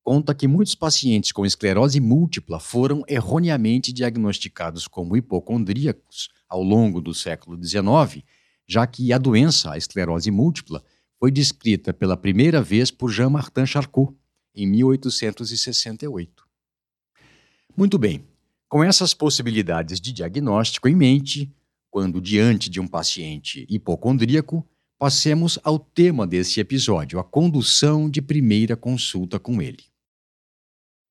conta 0.03 0.33
que 0.33 0.47
muitos 0.47 0.73
pacientes 0.73 1.31
com 1.31 1.45
esclerose 1.45 1.99
múltipla 1.99 2.59
foram 2.59 3.03
erroneamente 3.07 3.93
diagnosticados 3.93 4.87
como 4.87 5.15
hipocondríacos 5.15 6.29
ao 6.49 6.63
longo 6.63 6.99
do 6.99 7.13
século 7.13 7.55
XIX, 7.63 8.23
já 8.67 8.87
que 8.87 9.13
a 9.13 9.19
doença, 9.19 9.73
a 9.73 9.77
esclerose 9.77 10.31
múltipla, 10.31 10.83
foi 11.19 11.29
descrita 11.29 11.93
pela 11.93 12.17
primeira 12.17 12.63
vez 12.63 12.89
por 12.89 13.11
Jean-Martin 13.11 13.67
Charcot, 13.67 14.11
em 14.55 14.65
1868. 14.65 16.43
Muito 17.77 17.99
bem, 17.99 18.25
com 18.67 18.83
essas 18.83 19.13
possibilidades 19.13 20.01
de 20.01 20.11
diagnóstico 20.11 20.87
em 20.87 20.95
mente, 20.95 21.53
quando 21.95 22.19
diante 22.19 22.69
de 22.69 22.81
um 22.81 22.87
paciente 22.89 23.65
hipocondríaco, 23.69 24.67
passemos 24.99 25.57
ao 25.63 25.79
tema 25.79 26.27
desse 26.27 26.59
episódio, 26.59 27.19
a 27.19 27.23
condução 27.23 28.09
de 28.09 28.21
primeira 28.21 28.75
consulta 28.75 29.39
com 29.39 29.61
ele. 29.61 29.85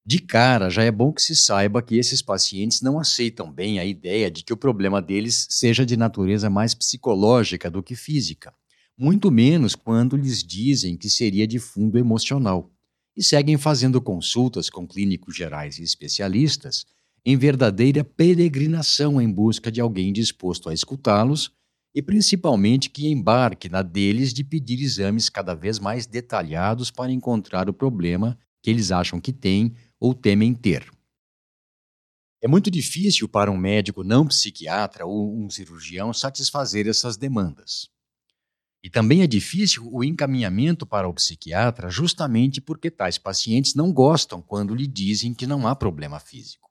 De 0.05 0.19
cara, 0.19 0.69
já 0.69 0.83
é 0.83 0.91
bom 0.91 1.11
que 1.11 1.23
se 1.23 1.35
saiba 1.35 1.81
que 1.81 1.97
esses 1.97 2.21
pacientes 2.21 2.83
não 2.83 2.99
aceitam 2.99 3.51
bem 3.51 3.79
a 3.79 3.85
ideia 3.87 4.31
de 4.31 4.45
que 4.45 4.53
o 4.53 4.59
problema 4.59 5.01
deles 5.01 5.47
seja 5.49 5.87
de 5.87 5.97
natureza 5.97 6.51
mais 6.51 6.75
psicológica 6.75 7.71
do 7.71 7.83
que 7.83 7.97
física, 7.97 8.53
muito 8.95 9.31
menos 9.31 9.75
quando 9.75 10.19
lhes 10.19 10.45
dizem 10.45 10.99
que 10.99 11.09
seria 11.09 11.47
de 11.47 11.59
fundo 11.59 11.97
emocional, 11.97 12.71
e 13.17 13.25
seguem 13.25 13.57
fazendo 13.57 14.03
consultas 14.03 14.69
com 14.69 14.87
clínicos 14.87 15.35
gerais 15.35 15.79
e 15.79 15.83
especialistas 15.83 16.85
em 17.27 17.37
verdadeira 17.37 18.05
peregrinação 18.05 19.21
em 19.21 19.33
busca 19.33 19.73
de 19.73 19.81
alguém 19.81 20.13
disposto 20.13 20.69
a 20.69 20.75
escutá-los 20.75 21.51
e 21.95 22.03
principalmente 22.03 22.91
que 22.91 23.09
embarque 23.09 23.69
na 23.69 23.81
deles 23.81 24.35
de 24.35 24.45
pedir 24.45 24.83
exames 24.83 25.31
cada 25.31 25.55
vez 25.55 25.79
mais 25.79 26.07
detalhados 26.07 26.91
para 26.91 27.13
encontrar 27.13 27.69
o 27.69 27.73
problema 27.73 28.39
que 28.63 28.69
eles 28.69 28.91
acham 28.91 29.21
que 29.21 29.33
têm 29.33 29.75
ou 29.99 30.13
temem 30.13 30.53
ter. 30.53 30.91
É 32.43 32.49
muito 32.49 32.71
difícil 32.71 33.27
para 33.27 33.51
um 33.51 33.57
médico 33.57 34.05
não 34.05 34.27
psiquiatra 34.27 35.07
ou 35.07 35.35
um 35.35 35.49
cirurgião 35.49 36.13
satisfazer 36.13 36.87
essas 36.87 37.17
demandas. 37.17 37.89
E 38.83 38.91
também 38.91 39.23
é 39.23 39.27
difícil 39.27 39.89
o 39.91 40.05
encaminhamento 40.05 40.85
para 40.85 41.09
o 41.09 41.15
psiquiatra 41.15 41.89
justamente 41.89 42.61
porque 42.61 42.91
tais 42.91 43.17
pacientes 43.17 43.75
não 43.75 43.91
gostam 43.91 44.43
quando 44.43 44.75
lhe 44.75 44.87
dizem 44.87 45.33
que 45.33 45.47
não 45.47 45.67
há 45.67 45.75
problema 45.75 46.21
físico. 46.21 46.64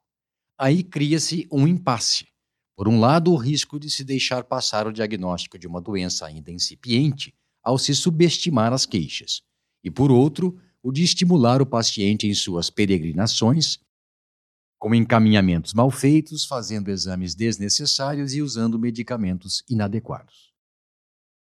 Aí 0.57 0.83
cria-se 0.83 1.47
um 1.51 1.67
impasse. 1.67 2.27
Por 2.75 2.87
um 2.87 2.99
lado, 2.99 3.31
o 3.31 3.35
risco 3.35 3.79
de 3.79 3.89
se 3.89 4.03
deixar 4.03 4.43
passar 4.43 4.87
o 4.87 4.93
diagnóstico 4.93 5.57
de 5.57 5.67
uma 5.67 5.79
doença 5.79 6.25
ainda 6.25 6.51
incipiente 6.51 7.33
ao 7.63 7.77
se 7.77 7.95
subestimar 7.95 8.73
as 8.73 8.85
queixas, 8.85 9.41
e 9.83 9.89
por 9.89 10.11
outro, 10.11 10.59
o 10.81 10.91
de 10.91 11.03
estimular 11.03 11.61
o 11.61 11.65
paciente 11.65 12.27
em 12.27 12.33
suas 12.33 12.69
peregrinações, 12.69 13.79
com 14.77 14.93
encaminhamentos 14.93 15.73
mal 15.73 15.89
feitos, 15.89 16.45
fazendo 16.45 16.89
exames 16.89 17.33
desnecessários 17.33 18.33
e 18.33 18.41
usando 18.41 18.77
medicamentos 18.77 19.63
inadequados. 19.69 20.51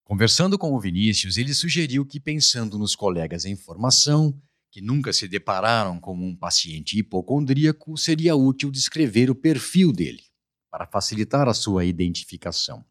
Conversando 0.04 0.58
com 0.58 0.74
o 0.74 0.80
Vinícius, 0.80 1.38
ele 1.38 1.54
sugeriu 1.54 2.04
que, 2.04 2.20
pensando 2.20 2.76
nos 2.76 2.94
colegas 2.94 3.44
em 3.44 3.56
formação, 3.56 4.38
que 4.70 4.80
nunca 4.80 5.12
se 5.12 5.26
depararam 5.26 5.98
com 5.98 6.14
um 6.14 6.34
paciente 6.36 6.98
hipocondríaco, 6.98 7.96
seria 7.96 8.36
útil 8.36 8.70
descrever 8.70 9.30
o 9.30 9.34
perfil 9.34 9.92
dele, 9.92 10.22
para 10.70 10.86
facilitar 10.86 11.48
a 11.48 11.54
sua 11.54 11.84
identificação. 11.84 12.84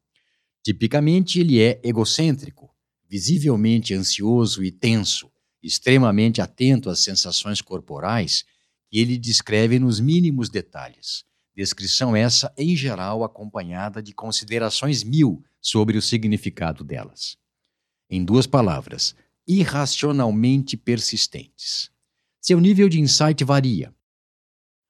Tipicamente, 0.63 1.39
ele 1.39 1.62
é 1.62 1.79
egocêntrico, 1.83 2.69
visivelmente 3.07 3.93
ansioso 3.93 4.63
e 4.63 4.71
tenso, 4.71 5.31
extremamente 5.63 6.41
atento 6.41 6.89
às 6.89 7.00
sensações 7.00 7.62
corporais 7.62 8.43
que 8.89 9.00
ele 9.00 9.17
descreve 9.17 9.79
nos 9.79 10.00
mínimos 10.00 10.50
detalhes. 10.50 11.24
Descrição 11.55 12.15
essa, 12.15 12.53
em 12.57 12.75
geral, 12.75 13.24
acompanhada 13.24 14.01
de 14.01 14.13
considerações 14.13 15.03
mil 15.03 15.43
sobre 15.62 15.98
o 15.98 16.01
significado 16.01 16.83
delas. 16.83 17.38
Em 18.09 18.24
duas 18.24 18.48
palavras, 18.48 19.15
irracionalmente 19.49 20.77
persistentes. 20.77 21.89
Seu 22.39 22.59
nível 22.59 22.87
de 22.87 22.99
insight 22.99 23.43
varia. 23.43 23.91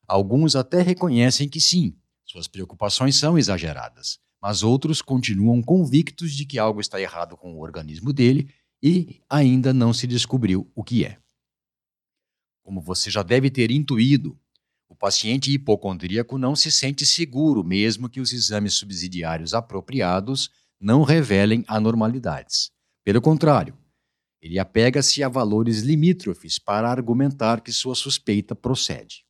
Alguns 0.05 0.53
até 0.53 0.81
reconhecem 0.81 1.47
que 1.47 1.61
sim, 1.61 1.95
suas 2.25 2.45
preocupações 2.45 3.15
são 3.15 3.37
exageradas, 3.37 4.19
mas 4.41 4.61
outros 4.61 5.01
continuam 5.01 5.61
convictos 5.61 6.33
de 6.33 6.45
que 6.45 6.59
algo 6.59 6.81
está 6.81 6.99
errado 6.99 7.37
com 7.37 7.55
o 7.55 7.61
organismo 7.61 8.11
dele 8.11 8.53
e 8.83 9.21
ainda 9.29 9.73
não 9.73 9.93
se 9.93 10.05
descobriu 10.05 10.69
o 10.75 10.83
que 10.83 11.05
é. 11.05 11.17
Como 12.61 12.81
você 12.81 13.09
já 13.09 13.23
deve 13.23 13.49
ter 13.49 13.71
intuído, 13.71 14.37
o 14.89 14.95
paciente 14.95 15.53
hipocondríaco 15.53 16.37
não 16.37 16.53
se 16.53 16.69
sente 16.69 17.05
seguro, 17.05 17.63
mesmo 17.63 18.09
que 18.09 18.19
os 18.19 18.33
exames 18.33 18.73
subsidiários 18.73 19.53
apropriados 19.53 20.49
não 20.77 21.03
revelem 21.03 21.63
anormalidades. 21.65 22.71
Pelo 23.05 23.21
contrário, 23.21 23.78
ele 24.41 24.57
apega-se 24.57 25.21
a 25.23 25.29
valores 25.29 25.81
limítrofes 25.81 26.57
para 26.57 26.89
argumentar 26.89 27.61
que 27.61 27.71
sua 27.71 27.95
suspeita 27.95 28.55
procede. 28.55 29.25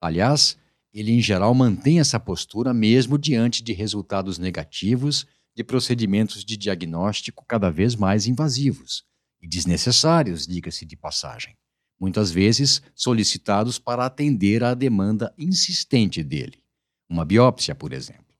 Aliás, 0.00 0.56
ele 0.92 1.12
em 1.12 1.20
geral 1.20 1.52
mantém 1.54 1.98
essa 1.98 2.20
postura 2.20 2.72
mesmo 2.72 3.18
diante 3.18 3.62
de 3.62 3.72
resultados 3.72 4.38
negativos 4.38 5.26
de 5.56 5.64
procedimentos 5.64 6.44
de 6.44 6.56
diagnóstico 6.56 7.44
cada 7.46 7.70
vez 7.70 7.96
mais 7.96 8.26
invasivos 8.26 9.04
e 9.40 9.48
desnecessários, 9.48 10.46
diga-se 10.46 10.86
de 10.86 10.96
passagem, 10.96 11.56
muitas 12.00 12.30
vezes 12.30 12.82
solicitados 12.94 13.78
para 13.78 14.06
atender 14.06 14.64
à 14.64 14.74
demanda 14.74 15.34
insistente 15.36 16.22
dele, 16.22 16.62
uma 17.08 17.24
biópsia, 17.24 17.74
por 17.74 17.92
exemplo. 17.92 18.34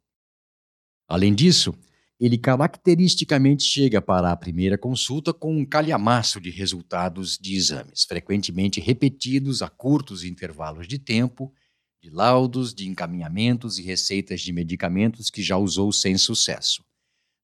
Além 1.06 1.34
disso, 1.34 1.74
ele 2.18 2.38
caracteristicamente 2.38 3.64
chega 3.64 4.00
para 4.00 4.30
a 4.30 4.36
primeira 4.36 4.78
consulta 4.78 5.32
com 5.32 5.56
um 5.56 5.64
calhamaço 5.64 6.40
de 6.40 6.50
resultados 6.50 7.36
de 7.38 7.54
exames, 7.54 8.04
frequentemente 8.04 8.80
repetidos 8.80 9.62
a 9.62 9.68
curtos 9.68 10.22
intervalos 10.24 10.86
de 10.86 10.98
tempo, 10.98 11.52
de 12.00 12.10
laudos, 12.10 12.72
de 12.72 12.88
encaminhamentos 12.88 13.78
e 13.78 13.82
receitas 13.82 14.40
de 14.40 14.52
medicamentos 14.52 15.30
que 15.30 15.42
já 15.42 15.56
usou 15.56 15.90
sem 15.90 16.16
sucesso. 16.16 16.84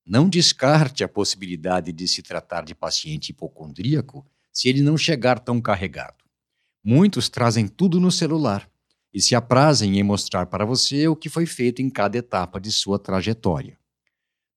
Não 0.05 0.29
descarte 0.29 1.03
a 1.03 1.07
possibilidade 1.07 1.91
de 1.91 2.07
se 2.07 2.21
tratar 2.23 2.63
de 2.63 2.73
paciente 2.73 3.29
hipocondríaco 3.29 4.25
se 4.51 4.69
ele 4.69 4.81
não 4.81 4.97
chegar 4.97 5.39
tão 5.39 5.61
carregado. 5.61 6.23
Muitos 6.83 7.29
trazem 7.29 7.67
tudo 7.67 7.99
no 7.99 8.11
celular 8.11 8.69
e 9.13 9.21
se 9.21 9.35
aprazem 9.35 9.99
em 9.99 10.03
mostrar 10.03 10.45
para 10.45 10.65
você 10.65 11.07
o 11.07 11.15
que 11.15 11.29
foi 11.29 11.45
feito 11.45 11.81
em 11.81 11.89
cada 11.89 12.17
etapa 12.17 12.59
de 12.59 12.71
sua 12.71 12.97
trajetória. 12.97 13.80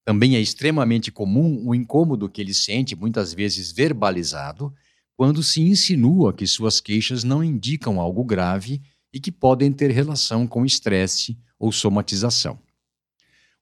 Também 0.04 0.36
é 0.36 0.40
extremamente 0.40 1.10
comum 1.10 1.66
o 1.66 1.74
incômodo 1.74 2.28
que 2.28 2.40
ele 2.40 2.52
sente, 2.52 2.94
muitas 2.94 3.32
vezes 3.32 3.72
verbalizado, 3.72 4.72
quando 5.16 5.42
se 5.42 5.62
insinua 5.62 6.32
que 6.32 6.46
suas 6.46 6.80
queixas 6.80 7.24
não 7.24 7.42
indicam 7.42 7.98
algo 8.00 8.22
grave 8.22 8.82
e 9.12 9.18
que 9.18 9.32
podem 9.32 9.72
ter 9.72 9.90
relação 9.90 10.46
com 10.46 10.66
estresse 10.66 11.38
ou 11.58 11.72
somatização. 11.72 12.58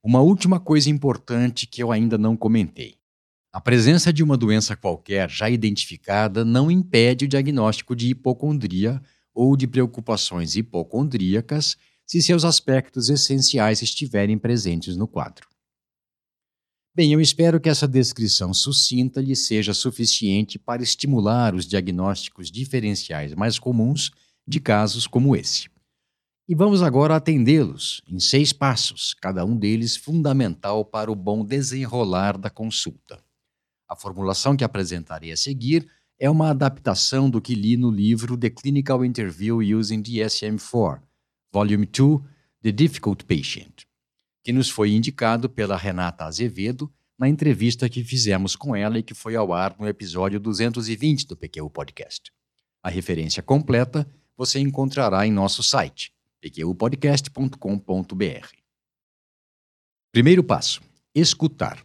Uma 0.03 0.19
última 0.19 0.59
coisa 0.59 0.89
importante 0.89 1.65
que 1.65 1.81
eu 1.81 1.91
ainda 1.91 2.17
não 2.17 2.35
comentei. 2.35 2.95
A 3.53 3.61
presença 3.61 4.11
de 4.11 4.23
uma 4.23 4.35
doença 4.35 4.75
qualquer 4.75 5.29
já 5.29 5.49
identificada 5.49 6.43
não 6.43 6.69
impede 6.69 7.25
o 7.25 7.27
diagnóstico 7.27 7.95
de 7.95 8.09
hipocondria 8.09 9.01
ou 9.33 9.55
de 9.55 9.67
preocupações 9.67 10.55
hipocondríacas 10.55 11.77
se 12.05 12.21
seus 12.21 12.43
aspectos 12.43 13.09
essenciais 13.09 13.81
estiverem 13.81 14.37
presentes 14.37 14.97
no 14.97 15.07
quadro. 15.07 15.52
Bem, 16.95 17.11
eu 17.11 17.19
espero 17.19 17.59
que 17.59 17.69
essa 17.69 17.87
descrição 17.87 18.53
sucinta 18.53 19.19
lhe 19.19 19.35
seja 19.35 19.73
suficiente 19.73 20.59
para 20.59 20.83
estimular 20.83 21.55
os 21.55 21.65
diagnósticos 21.65 22.51
diferenciais 22.51 23.33
mais 23.33 23.57
comuns 23.57 24.11
de 24.47 24.59
casos 24.59 25.07
como 25.07 25.35
esse. 25.35 25.67
E 26.47 26.53
vamos 26.53 26.83
agora 26.83 27.15
atendê-los 27.15 28.03
em 28.07 28.19
seis 28.19 28.53
passos, 28.53 29.15
cada 29.15 29.43
um 29.43 29.57
deles 29.57 29.95
fundamental 29.95 30.85
para 30.85 31.11
o 31.11 31.15
bom 31.15 31.43
desenrolar 31.43 32.37
da 32.37 32.51
consulta. 32.51 33.19
A 33.89 33.95
formulação 33.95 34.55
que 34.55 34.63
apresentarei 34.63 35.31
a 35.31 35.37
seguir 35.37 35.89
é 36.19 36.29
uma 36.29 36.51
adaptação 36.51 37.27
do 37.27 37.41
que 37.41 37.55
li 37.55 37.75
no 37.75 37.89
livro 37.89 38.37
The 38.37 38.51
Clinical 38.51 39.03
Interview 39.03 39.61
Using 39.79 40.03
DSM-4, 40.03 41.01
Volume 41.51 41.87
2, 41.87 42.21
The 42.61 42.71
Difficult 42.71 43.25
Patient 43.25 43.91
que 44.43 44.51
nos 44.51 44.69
foi 44.69 44.91
indicado 44.91 45.49
pela 45.49 45.77
Renata 45.77 46.25
Azevedo 46.25 46.91
na 47.17 47.29
entrevista 47.29 47.87
que 47.87 48.03
fizemos 48.03 48.55
com 48.55 48.75
ela 48.75 48.99
e 48.99 49.03
que 49.03 49.13
foi 49.13 49.35
ao 49.35 49.53
ar 49.53 49.75
no 49.79 49.87
episódio 49.87 50.39
220 50.39 51.27
do 51.27 51.37
PQ 51.37 51.69
Podcast. 51.69 52.31
A 52.83 52.89
referência 52.89 53.41
completa 53.41 54.05
você 54.35 54.59
encontrará 54.59 55.25
em 55.25 55.31
nosso 55.31 55.63
site, 55.63 56.11
pqpodcast.com.br. 56.41 58.47
Primeiro 60.11 60.43
passo: 60.43 60.81
escutar. 61.15 61.81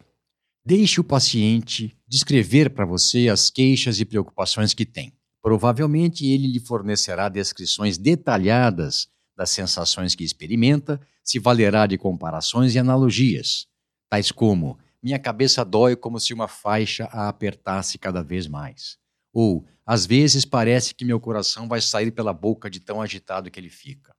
Deixe 0.65 0.99
o 0.99 1.03
paciente 1.03 1.95
descrever 2.07 2.71
para 2.71 2.85
você 2.85 3.29
as 3.29 3.49
queixas 3.49 3.99
e 3.99 4.05
preocupações 4.05 4.73
que 4.73 4.85
tem. 4.85 5.13
Provavelmente 5.41 6.27
ele 6.27 6.47
lhe 6.47 6.59
fornecerá 6.59 7.29
descrições 7.29 7.97
detalhadas 7.97 9.07
das 9.39 9.51
sensações 9.51 10.15
que 10.15 10.23
experimenta, 10.25 10.99
se 11.23 11.39
valerá 11.39 11.87
de 11.87 11.97
comparações 11.97 12.75
e 12.75 12.79
analogias, 12.79 13.67
tais 14.09 14.33
como: 14.33 14.77
minha 15.01 15.17
cabeça 15.17 15.63
dói 15.63 15.95
como 15.95 16.19
se 16.19 16.33
uma 16.33 16.49
faixa 16.49 17.05
a 17.05 17.29
apertasse 17.29 17.97
cada 17.97 18.21
vez 18.21 18.47
mais. 18.47 18.97
Ou, 19.31 19.65
às 19.85 20.05
vezes 20.05 20.43
parece 20.43 20.93
que 20.93 21.05
meu 21.05 21.21
coração 21.21 21.69
vai 21.69 21.79
sair 21.79 22.11
pela 22.11 22.33
boca 22.33 22.69
de 22.69 22.81
tão 22.81 23.01
agitado 23.01 23.49
que 23.49 23.57
ele 23.57 23.69
fica. 23.69 24.13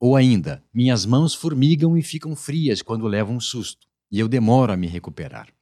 Ou 0.00 0.16
ainda, 0.16 0.64
minhas 0.72 1.04
mãos 1.04 1.34
formigam 1.34 1.94
e 1.94 2.02
ficam 2.02 2.34
frias 2.34 2.80
quando 2.80 3.06
levo 3.06 3.30
um 3.30 3.40
susto, 3.40 3.86
e 4.10 4.18
eu 4.18 4.26
demoro 4.26 4.72
a 4.72 4.76
me 4.76 4.86
recuperar. 4.86 5.52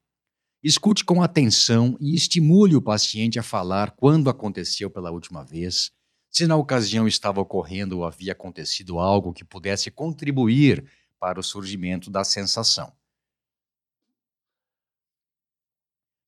Escute 0.63 1.05
com 1.05 1.21
atenção 1.21 1.97
e 2.01 2.15
estimule 2.15 2.77
o 2.77 2.83
paciente 2.83 3.41
a 3.41 3.43
falar 3.43 3.91
quando 3.97 4.31
aconteceu 4.31 4.89
pela 4.89 5.11
última 5.11 5.43
vez, 5.43 5.91
se 6.37 6.47
na 6.47 6.55
ocasião 6.55 7.09
estava 7.09 7.41
ocorrendo 7.41 7.97
ou 7.97 8.05
havia 8.05 8.33
acontecido 8.33 8.99
algo 8.99 9.33
que 9.33 9.43
pudesse 9.43 9.91
contribuir 9.91 10.85
para 11.19 11.41
o 11.41 11.43
surgimento 11.43 12.11
da 12.11 12.25
sensação. 12.25 12.93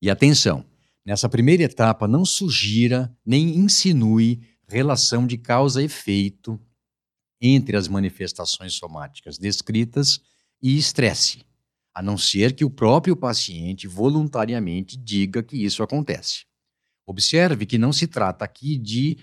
E 0.01 0.09
atenção, 0.09 0.64
nessa 1.05 1.29
primeira 1.29 1.64
etapa 1.64 2.09
não 2.09 2.25
sugira 2.25 3.14
nem 3.23 3.59
insinue 3.59 4.40
relação 4.66 5.27
de 5.27 5.37
causa 5.37 5.83
efeito 5.83 6.59
entre 7.38 7.77
as 7.77 7.87
manifestações 7.87 8.73
somáticas 8.73 9.37
descritas 9.37 10.23
e 10.62 10.79
estresse, 10.79 11.44
a 11.92 12.01
não 12.01 12.16
ser 12.16 12.57
que 12.57 12.64
o 12.64 12.71
próprio 12.71 13.14
paciente 13.14 13.87
voluntariamente 13.87 14.97
diga 14.97 15.42
que 15.42 15.62
isso 15.62 15.83
acontece. 15.83 16.47
Observe 17.07 17.66
que 17.66 17.77
não 17.77 17.92
se 17.92 18.07
trata 18.07 18.42
aqui 18.42 18.79
de 18.79 19.18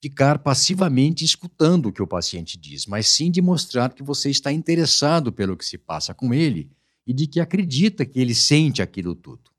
ficar 0.00 0.38
passivamente 0.38 1.24
escutando 1.24 1.86
o 1.86 1.92
que 1.92 2.02
o 2.02 2.06
paciente 2.06 2.58
diz, 2.58 2.86
mas 2.86 3.06
sim 3.06 3.30
de 3.30 3.42
mostrar 3.42 3.92
que 3.92 4.02
você 4.02 4.30
está 4.30 4.50
interessado 4.50 5.32
pelo 5.32 5.56
que 5.56 5.64
se 5.64 5.76
passa 5.76 6.14
com 6.14 6.32
ele 6.32 6.70
e 7.06 7.12
de 7.12 7.26
que 7.26 7.40
acredita 7.40 8.06
que 8.06 8.18
ele 8.18 8.34
sente 8.34 8.80
aquilo 8.80 9.14
tudo. 9.14 9.50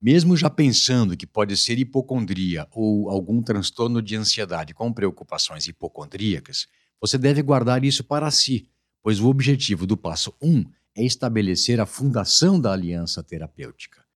Mesmo 0.00 0.36
já 0.36 0.48
pensando 0.48 1.16
que 1.16 1.26
pode 1.26 1.56
ser 1.56 1.78
hipocondria 1.78 2.66
ou 2.70 3.08
algum 3.08 3.42
transtorno 3.42 4.00
de 4.00 4.16
ansiedade 4.16 4.74
com 4.74 4.92
preocupações 4.92 5.66
hipocondríacas, 5.66 6.66
você 7.00 7.18
deve 7.18 7.42
guardar 7.42 7.84
isso 7.84 8.02
para 8.02 8.30
si, 8.30 8.68
pois 9.02 9.20
o 9.20 9.28
objetivo 9.28 9.86
do 9.86 9.96
passo 9.96 10.34
1 10.42 10.64
é 10.96 11.04
estabelecer 11.04 11.80
a 11.80 11.86
fundação 11.86 12.60
da 12.60 12.72
aliança 12.72 13.22
terapêutica. 13.22 14.07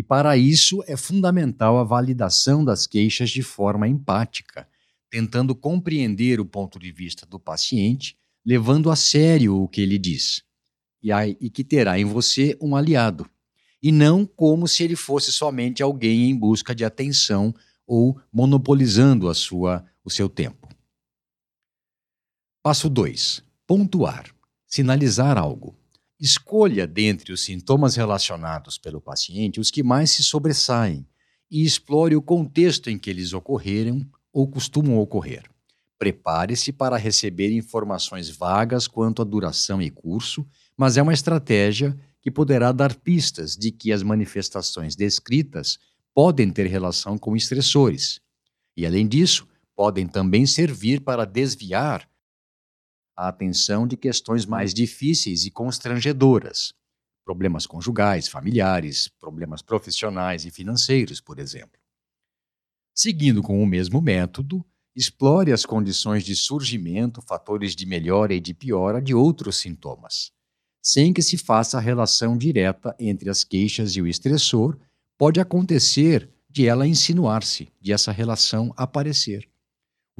E 0.00 0.02
para 0.02 0.34
isso 0.34 0.82
é 0.86 0.96
fundamental 0.96 1.76
a 1.76 1.84
validação 1.84 2.64
das 2.64 2.86
queixas 2.86 3.28
de 3.28 3.42
forma 3.42 3.86
empática, 3.86 4.66
tentando 5.10 5.54
compreender 5.54 6.40
o 6.40 6.46
ponto 6.46 6.78
de 6.78 6.90
vista 6.90 7.26
do 7.26 7.38
paciente, 7.38 8.16
levando 8.42 8.90
a 8.90 8.96
sério 8.96 9.54
o 9.56 9.68
que 9.68 9.82
ele 9.82 9.98
diz, 9.98 10.42
e, 11.02 11.12
aí, 11.12 11.36
e 11.38 11.50
que 11.50 11.62
terá 11.62 11.98
em 11.98 12.06
você 12.06 12.56
um 12.62 12.74
aliado, 12.74 13.28
e 13.82 13.92
não 13.92 14.24
como 14.24 14.66
se 14.66 14.82
ele 14.82 14.96
fosse 14.96 15.30
somente 15.30 15.82
alguém 15.82 16.30
em 16.30 16.34
busca 16.34 16.74
de 16.74 16.82
atenção 16.82 17.54
ou 17.86 18.18
monopolizando 18.32 19.28
a 19.28 19.34
sua, 19.34 19.84
o 20.02 20.10
seu 20.10 20.30
tempo. 20.30 20.66
Passo 22.62 22.88
2. 22.88 23.44
Pontuar. 23.66 24.34
Sinalizar 24.66 25.36
algo. 25.36 25.76
Escolha 26.20 26.86
dentre 26.86 27.32
os 27.32 27.42
sintomas 27.42 27.96
relacionados 27.96 28.76
pelo 28.76 29.00
paciente 29.00 29.58
os 29.58 29.70
que 29.70 29.82
mais 29.82 30.10
se 30.10 30.22
sobressaem 30.22 31.06
e 31.50 31.64
explore 31.64 32.14
o 32.14 32.20
contexto 32.20 32.90
em 32.90 32.98
que 32.98 33.08
eles 33.08 33.32
ocorreram 33.32 34.06
ou 34.30 34.46
costumam 34.46 34.98
ocorrer. 34.98 35.44
Prepare-se 35.98 36.72
para 36.72 36.98
receber 36.98 37.50
informações 37.56 38.28
vagas 38.28 38.86
quanto 38.86 39.22
à 39.22 39.24
duração 39.24 39.80
e 39.80 39.90
curso, 39.90 40.46
mas 40.76 40.98
é 40.98 41.02
uma 41.02 41.14
estratégia 41.14 41.98
que 42.20 42.30
poderá 42.30 42.70
dar 42.70 42.94
pistas 42.94 43.56
de 43.56 43.70
que 43.70 43.90
as 43.90 44.02
manifestações 44.02 44.94
descritas 44.94 45.78
podem 46.14 46.50
ter 46.50 46.66
relação 46.66 47.16
com 47.16 47.34
estressores. 47.34 48.20
E, 48.76 48.84
além 48.84 49.08
disso, 49.08 49.48
podem 49.74 50.06
também 50.06 50.44
servir 50.44 51.00
para 51.00 51.24
desviar 51.24 52.09
a 53.20 53.28
atenção 53.28 53.86
de 53.86 53.98
questões 53.98 54.46
mais 54.46 54.72
difíceis 54.72 55.44
e 55.44 55.50
constrangedoras, 55.50 56.72
problemas 57.22 57.66
conjugais, 57.66 58.28
familiares, 58.28 59.08
problemas 59.20 59.60
profissionais 59.60 60.46
e 60.46 60.50
financeiros, 60.50 61.20
por 61.20 61.38
exemplo. 61.38 61.78
Seguindo 62.94 63.42
com 63.42 63.62
o 63.62 63.66
mesmo 63.66 64.00
método, 64.00 64.64
explore 64.96 65.52
as 65.52 65.66
condições 65.66 66.24
de 66.24 66.34
surgimento, 66.34 67.20
fatores 67.20 67.76
de 67.76 67.84
melhora 67.84 68.32
e 68.32 68.40
de 68.40 68.54
piora 68.54 69.02
de 69.02 69.14
outros 69.14 69.58
sintomas. 69.58 70.32
Sem 70.82 71.12
que 71.12 71.20
se 71.20 71.36
faça 71.36 71.76
a 71.76 71.80
relação 71.80 72.38
direta 72.38 72.96
entre 72.98 73.28
as 73.28 73.44
queixas 73.44 73.96
e 73.96 74.00
o 74.00 74.06
estressor, 74.06 74.78
pode 75.18 75.38
acontecer 75.38 76.26
de 76.48 76.66
ela 76.66 76.86
insinuar-se, 76.86 77.68
de 77.78 77.92
essa 77.92 78.12
relação 78.12 78.72
aparecer. 78.78 79.49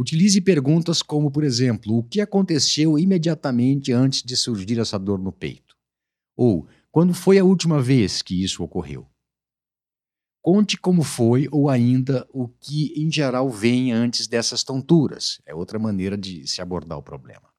Utilize 0.01 0.41
perguntas 0.41 1.03
como, 1.03 1.31
por 1.31 1.45
exemplo, 1.45 1.99
o 1.99 2.03
que 2.03 2.23
aconteceu 2.23 2.99
imediatamente 2.99 3.93
antes 3.93 4.23
de 4.23 4.35
surgir 4.35 4.79
essa 4.79 4.99
dor 4.99 5.19
no 5.19 5.31
peito? 5.31 5.77
Ou 6.35 6.67
quando 6.91 7.13
foi 7.13 7.39
a 7.39 7.45
última 7.45 7.83
vez 7.83 8.23
que 8.23 8.43
isso 8.43 8.65
ocorreu? 8.65 9.07
Conte 10.41 10.79
como 10.79 11.03
foi 11.03 11.49
ou 11.53 11.69
ainda 11.69 12.27
o 12.33 12.49
que 12.49 12.95
em 12.97 13.13
geral 13.13 13.51
vem 13.51 13.93
antes 13.93 14.27
dessas 14.27 14.65
tonturas. 14.65 15.39
É 15.45 15.55
outra 15.55 15.79
maneira 15.79 16.17
de 16.17 16.49
se 16.49 16.63
abordar 16.63 16.97
o 16.97 17.03
problema. 17.03 17.51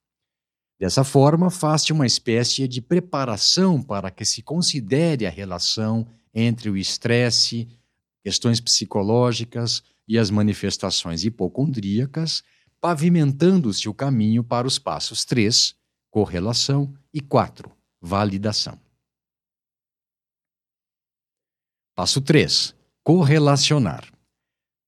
Dessa 0.80 1.04
forma, 1.04 1.52
faça 1.52 1.94
uma 1.94 2.08
espécie 2.08 2.68
de 2.68 2.82
preparação 2.82 3.80
para 3.80 4.10
que 4.10 4.26
se 4.26 4.42
considere 4.42 5.28
a 5.28 5.30
relação 5.30 6.08
entre 6.34 6.72
o 6.72 6.76
estresse, 6.76 7.68
questões 8.24 8.60
psicológicas, 8.60 9.84
e 10.12 10.18
as 10.18 10.30
manifestações 10.30 11.24
hipocondríacas, 11.24 12.44
pavimentando-se 12.82 13.88
o 13.88 13.94
caminho 13.94 14.44
para 14.44 14.68
os 14.68 14.78
passos 14.78 15.24
3, 15.24 15.74
correlação, 16.10 16.94
e 17.14 17.22
4, 17.22 17.72
validação. 18.02 18.78
Passo 21.96 22.20
3, 22.20 22.76
correlacionar. 23.02 24.06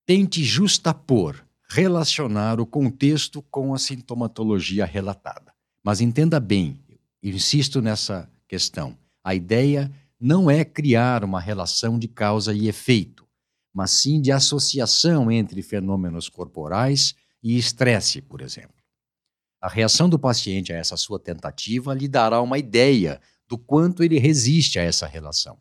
Tente 0.06 0.44
justapor, 0.44 1.42
relacionar 1.70 2.60
o 2.60 2.66
contexto 2.66 3.42
com 3.44 3.74
a 3.74 3.78
sintomatologia 3.78 4.84
relatada. 4.84 5.54
Mas 5.82 6.02
entenda 6.02 6.38
bem, 6.38 6.78
insisto 7.24 7.82
nessa 7.82 8.30
questão, 8.46 8.98
a 9.24 9.34
ideia 9.34 9.90
não 10.20 10.52
é 10.52 10.66
criar 10.66 11.24
uma 11.24 11.40
relação 11.40 11.98
de 11.98 12.10
causa 12.10 12.54
e 12.54 12.68
efeito 12.68 13.23
mas 13.74 13.92
sim 13.92 14.22
de 14.22 14.32
associação 14.32 15.32
entre 15.32 15.64
fenômenos 15.64 16.30
corporais 16.30 17.16
e 17.42 17.58
estresse, 17.58 18.22
por 18.22 18.42
exemplo. 18.42 18.76
A 19.60 19.68
reação 19.68 20.08
do 20.08 20.20
paciente 20.20 20.72
a 20.72 20.78
essa 20.78 20.96
sua 20.96 21.20
tentativa 21.20 21.94
lhe 21.94 22.08
dará 22.08 22.40
uma 22.42 22.60
ideia 22.60 23.20
do 23.48 23.58
quanto 23.58 24.04
ele 24.04 24.20
resiste 24.20 24.78
a 24.78 24.84
essa 24.84 25.08
relação. 25.08 25.58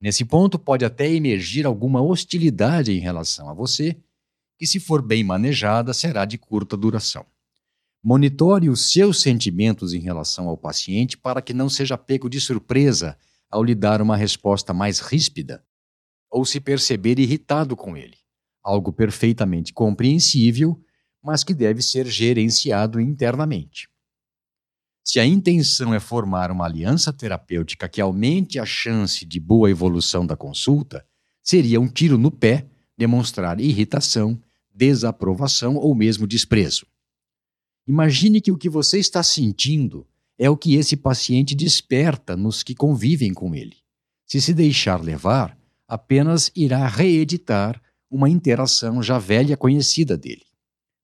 Nesse 0.00 0.24
ponto, 0.24 0.58
pode 0.58 0.84
até 0.84 1.10
emergir 1.10 1.66
alguma 1.66 2.00
hostilidade 2.00 2.92
em 2.92 2.98
relação 2.98 3.48
a 3.48 3.54
você, 3.54 3.96
que, 4.58 4.66
se 4.66 4.78
for 4.78 5.00
bem 5.00 5.24
manejada, 5.24 5.92
será 5.92 6.24
de 6.24 6.38
curta 6.38 6.76
duração. 6.76 7.24
Monitore 8.02 8.68
os 8.68 8.92
seus 8.92 9.22
sentimentos 9.22 9.92
em 9.92 10.00
relação 10.00 10.48
ao 10.48 10.56
paciente 10.56 11.16
para 11.16 11.40
que 11.40 11.54
não 11.54 11.68
seja 11.68 11.96
pego 11.96 12.28
de 12.28 12.40
surpresa 12.40 13.16
ao 13.48 13.62
lhe 13.62 13.74
dar 13.74 14.02
uma 14.02 14.16
resposta 14.16 14.74
mais 14.74 14.98
ríspida 14.98 15.64
ou 16.32 16.46
se 16.46 16.58
perceber 16.58 17.18
irritado 17.18 17.76
com 17.76 17.94
ele, 17.94 18.16
algo 18.64 18.90
perfeitamente 18.90 19.70
compreensível, 19.70 20.82
mas 21.22 21.44
que 21.44 21.52
deve 21.52 21.82
ser 21.82 22.06
gerenciado 22.06 22.98
internamente. 22.98 23.86
Se 25.04 25.20
a 25.20 25.26
intenção 25.26 25.92
é 25.92 26.00
formar 26.00 26.50
uma 26.50 26.64
aliança 26.64 27.12
terapêutica 27.12 27.88
que 27.88 28.00
aumente 28.00 28.58
a 28.58 28.64
chance 28.64 29.26
de 29.26 29.38
boa 29.38 29.70
evolução 29.70 30.26
da 30.26 30.34
consulta, 30.34 31.06
seria 31.42 31.80
um 31.80 31.88
tiro 31.88 32.16
no 32.16 32.30
pé 32.30 32.66
demonstrar 32.96 33.60
irritação, 33.60 34.40
desaprovação 34.74 35.76
ou 35.76 35.94
mesmo 35.94 36.26
desprezo. 36.26 36.86
Imagine 37.86 38.40
que 38.40 38.52
o 38.52 38.56
que 38.56 38.70
você 38.70 38.98
está 38.98 39.22
sentindo 39.22 40.06
é 40.38 40.48
o 40.48 40.56
que 40.56 40.76
esse 40.76 40.96
paciente 40.96 41.54
desperta 41.54 42.36
nos 42.36 42.62
que 42.62 42.74
convivem 42.74 43.34
com 43.34 43.54
ele. 43.54 43.76
Se 44.24 44.40
se 44.40 44.54
deixar 44.54 45.02
levar, 45.02 45.58
apenas 45.92 46.50
irá 46.56 46.86
reeditar 46.86 47.78
uma 48.10 48.30
interação 48.30 49.02
já 49.02 49.18
velha 49.18 49.58
conhecida 49.58 50.16
dele. 50.16 50.46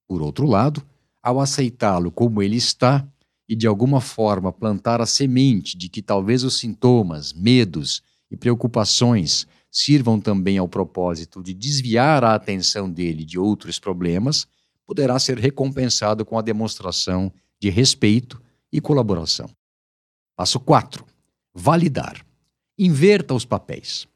Por 0.06 0.22
outro 0.22 0.46
lado, 0.46 0.82
ao 1.22 1.38
aceitá-lo 1.40 2.10
como 2.10 2.42
ele 2.42 2.56
está 2.56 3.06
e 3.46 3.54
de 3.54 3.66
alguma 3.66 4.00
forma 4.00 4.50
plantar 4.50 5.02
a 5.02 5.04
semente 5.04 5.76
de 5.76 5.90
que 5.90 6.00
talvez 6.00 6.42
os 6.42 6.58
sintomas, 6.58 7.34
medos 7.34 8.02
e 8.30 8.36
preocupações 8.36 9.46
sirvam 9.70 10.18
também 10.18 10.56
ao 10.56 10.66
propósito 10.66 11.42
de 11.42 11.52
desviar 11.52 12.24
a 12.24 12.34
atenção 12.34 12.90
dele 12.90 13.26
de 13.26 13.38
outros 13.38 13.78
problemas, 13.78 14.46
poderá 14.86 15.18
ser 15.18 15.36
recompensado 15.36 16.24
com 16.24 16.38
a 16.38 16.42
demonstração 16.42 17.30
de 17.60 17.68
respeito 17.68 18.40
e 18.72 18.80
colaboração. 18.80 19.50
Passo 20.34 20.58
4. 20.58 21.04
Validar. 21.54 22.24
Inverta 22.78 23.34
os 23.34 23.44
papéis. 23.44 24.08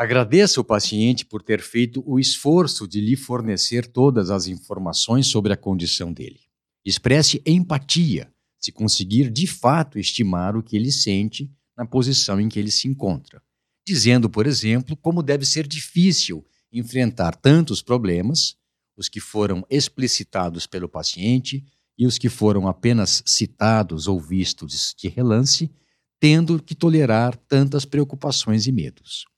Agradeça 0.00 0.58
o 0.58 0.64
paciente 0.64 1.26
por 1.26 1.42
ter 1.42 1.60
feito 1.60 2.02
o 2.06 2.18
esforço 2.18 2.88
de 2.88 3.02
lhe 3.02 3.16
fornecer 3.16 3.86
todas 3.86 4.30
as 4.30 4.46
informações 4.46 5.26
sobre 5.26 5.52
a 5.52 5.58
condição 5.58 6.10
dele. 6.10 6.40
Expresse 6.82 7.42
empatia, 7.44 8.32
se 8.58 8.72
conseguir 8.72 9.28
de 9.28 9.46
fato 9.46 9.98
estimar 9.98 10.56
o 10.56 10.62
que 10.62 10.74
ele 10.74 10.90
sente 10.90 11.52
na 11.76 11.84
posição 11.84 12.40
em 12.40 12.48
que 12.48 12.58
ele 12.58 12.70
se 12.70 12.88
encontra, 12.88 13.42
dizendo, 13.86 14.30
por 14.30 14.46
exemplo, 14.46 14.96
como 14.96 15.22
deve 15.22 15.44
ser 15.44 15.66
difícil 15.66 16.46
enfrentar 16.72 17.36
tantos 17.36 17.82
problemas, 17.82 18.56
os 18.96 19.06
que 19.06 19.20
foram 19.20 19.66
explicitados 19.68 20.66
pelo 20.66 20.88
paciente 20.88 21.62
e 21.98 22.06
os 22.06 22.16
que 22.16 22.30
foram 22.30 22.66
apenas 22.66 23.22
citados 23.26 24.08
ou 24.08 24.18
vistos 24.18 24.94
de 24.96 25.08
relance, 25.08 25.70
tendo 26.18 26.58
que 26.58 26.74
tolerar 26.74 27.36
tantas 27.36 27.84
preocupações 27.84 28.66
e 28.66 28.72
medos. 28.72 29.28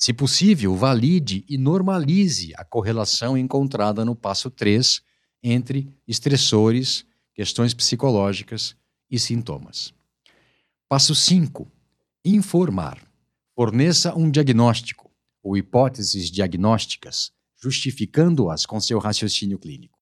Se 0.00 0.14
possível, 0.14 0.74
valide 0.74 1.44
e 1.46 1.58
normalize 1.58 2.54
a 2.56 2.64
correlação 2.64 3.36
encontrada 3.36 4.02
no 4.02 4.16
passo 4.16 4.50
3 4.50 5.02
entre 5.42 5.94
estressores, 6.08 7.04
questões 7.34 7.74
psicológicas 7.74 8.74
e 9.10 9.18
sintomas. 9.18 9.92
Passo 10.88 11.14
5. 11.14 11.70
Informar. 12.24 12.98
Forneça 13.54 14.16
um 14.16 14.30
diagnóstico 14.30 15.10
ou 15.42 15.54
hipóteses 15.54 16.30
diagnósticas, 16.30 17.30
justificando-as 17.62 18.64
com 18.64 18.80
seu 18.80 18.98
raciocínio 18.98 19.58
clínico. 19.58 19.98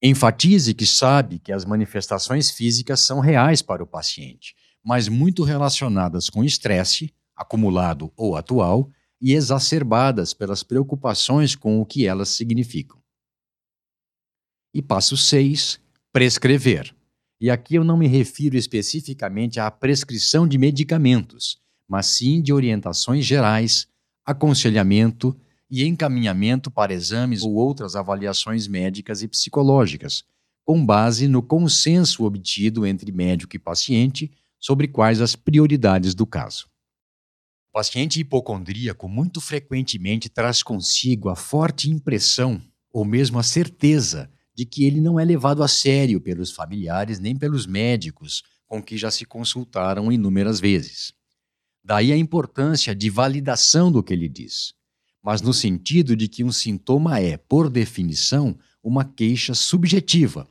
Enfatize 0.00 0.72
que 0.72 0.86
sabe 0.86 1.40
que 1.40 1.50
as 1.50 1.64
manifestações 1.64 2.48
físicas 2.48 3.00
são 3.00 3.18
reais 3.18 3.60
para 3.60 3.82
o 3.82 3.88
paciente, 3.88 4.54
mas 4.84 5.08
muito 5.08 5.42
relacionadas 5.42 6.30
com 6.30 6.44
estresse, 6.44 7.12
acumulado 7.34 8.12
ou 8.16 8.36
atual, 8.36 8.88
e 9.22 9.34
exacerbadas 9.34 10.34
pelas 10.34 10.64
preocupações 10.64 11.54
com 11.54 11.80
o 11.80 11.86
que 11.86 12.08
elas 12.08 12.28
significam. 12.30 13.00
E 14.74 14.82
passo 14.82 15.16
6, 15.16 15.78
prescrever. 16.12 16.92
E 17.40 17.48
aqui 17.48 17.76
eu 17.76 17.84
não 17.84 17.96
me 17.96 18.08
refiro 18.08 18.56
especificamente 18.56 19.60
à 19.60 19.70
prescrição 19.70 20.46
de 20.46 20.58
medicamentos, 20.58 21.60
mas 21.88 22.06
sim 22.06 22.42
de 22.42 22.52
orientações 22.52 23.24
gerais, 23.24 23.86
aconselhamento 24.24 25.38
e 25.70 25.86
encaminhamento 25.86 26.70
para 26.70 26.92
exames 26.92 27.44
ou 27.44 27.54
outras 27.54 27.94
avaliações 27.94 28.66
médicas 28.66 29.22
e 29.22 29.28
psicológicas, 29.28 30.24
com 30.64 30.84
base 30.84 31.28
no 31.28 31.42
consenso 31.42 32.24
obtido 32.24 32.84
entre 32.84 33.12
médico 33.12 33.54
e 33.54 33.58
paciente 33.58 34.32
sobre 34.58 34.88
quais 34.88 35.20
as 35.20 35.36
prioridades 35.36 36.14
do 36.14 36.26
caso. 36.26 36.71
O 37.72 37.78
paciente 37.78 38.20
hipocondríaco 38.20 39.08
muito 39.08 39.40
frequentemente 39.40 40.28
traz 40.28 40.62
consigo 40.62 41.30
a 41.30 41.34
forte 41.34 41.88
impressão 41.88 42.60
ou 42.92 43.02
mesmo 43.02 43.38
a 43.38 43.42
certeza 43.42 44.30
de 44.54 44.66
que 44.66 44.84
ele 44.84 45.00
não 45.00 45.18
é 45.18 45.24
levado 45.24 45.62
a 45.62 45.68
sério 45.68 46.20
pelos 46.20 46.50
familiares 46.50 47.18
nem 47.18 47.34
pelos 47.34 47.64
médicos 47.64 48.42
com 48.66 48.82
que 48.82 48.98
já 48.98 49.10
se 49.10 49.24
consultaram 49.24 50.12
inúmeras 50.12 50.60
vezes. 50.60 51.14
Daí 51.82 52.12
a 52.12 52.16
importância 52.16 52.94
de 52.94 53.08
validação 53.08 53.90
do 53.90 54.02
que 54.02 54.12
ele 54.12 54.28
diz, 54.28 54.74
mas 55.22 55.40
no 55.40 55.54
sentido 55.54 56.14
de 56.14 56.28
que 56.28 56.44
um 56.44 56.52
sintoma 56.52 57.20
é, 57.20 57.38
por 57.38 57.70
definição, 57.70 58.54
uma 58.82 59.02
queixa 59.02 59.54
subjetiva, 59.54 60.46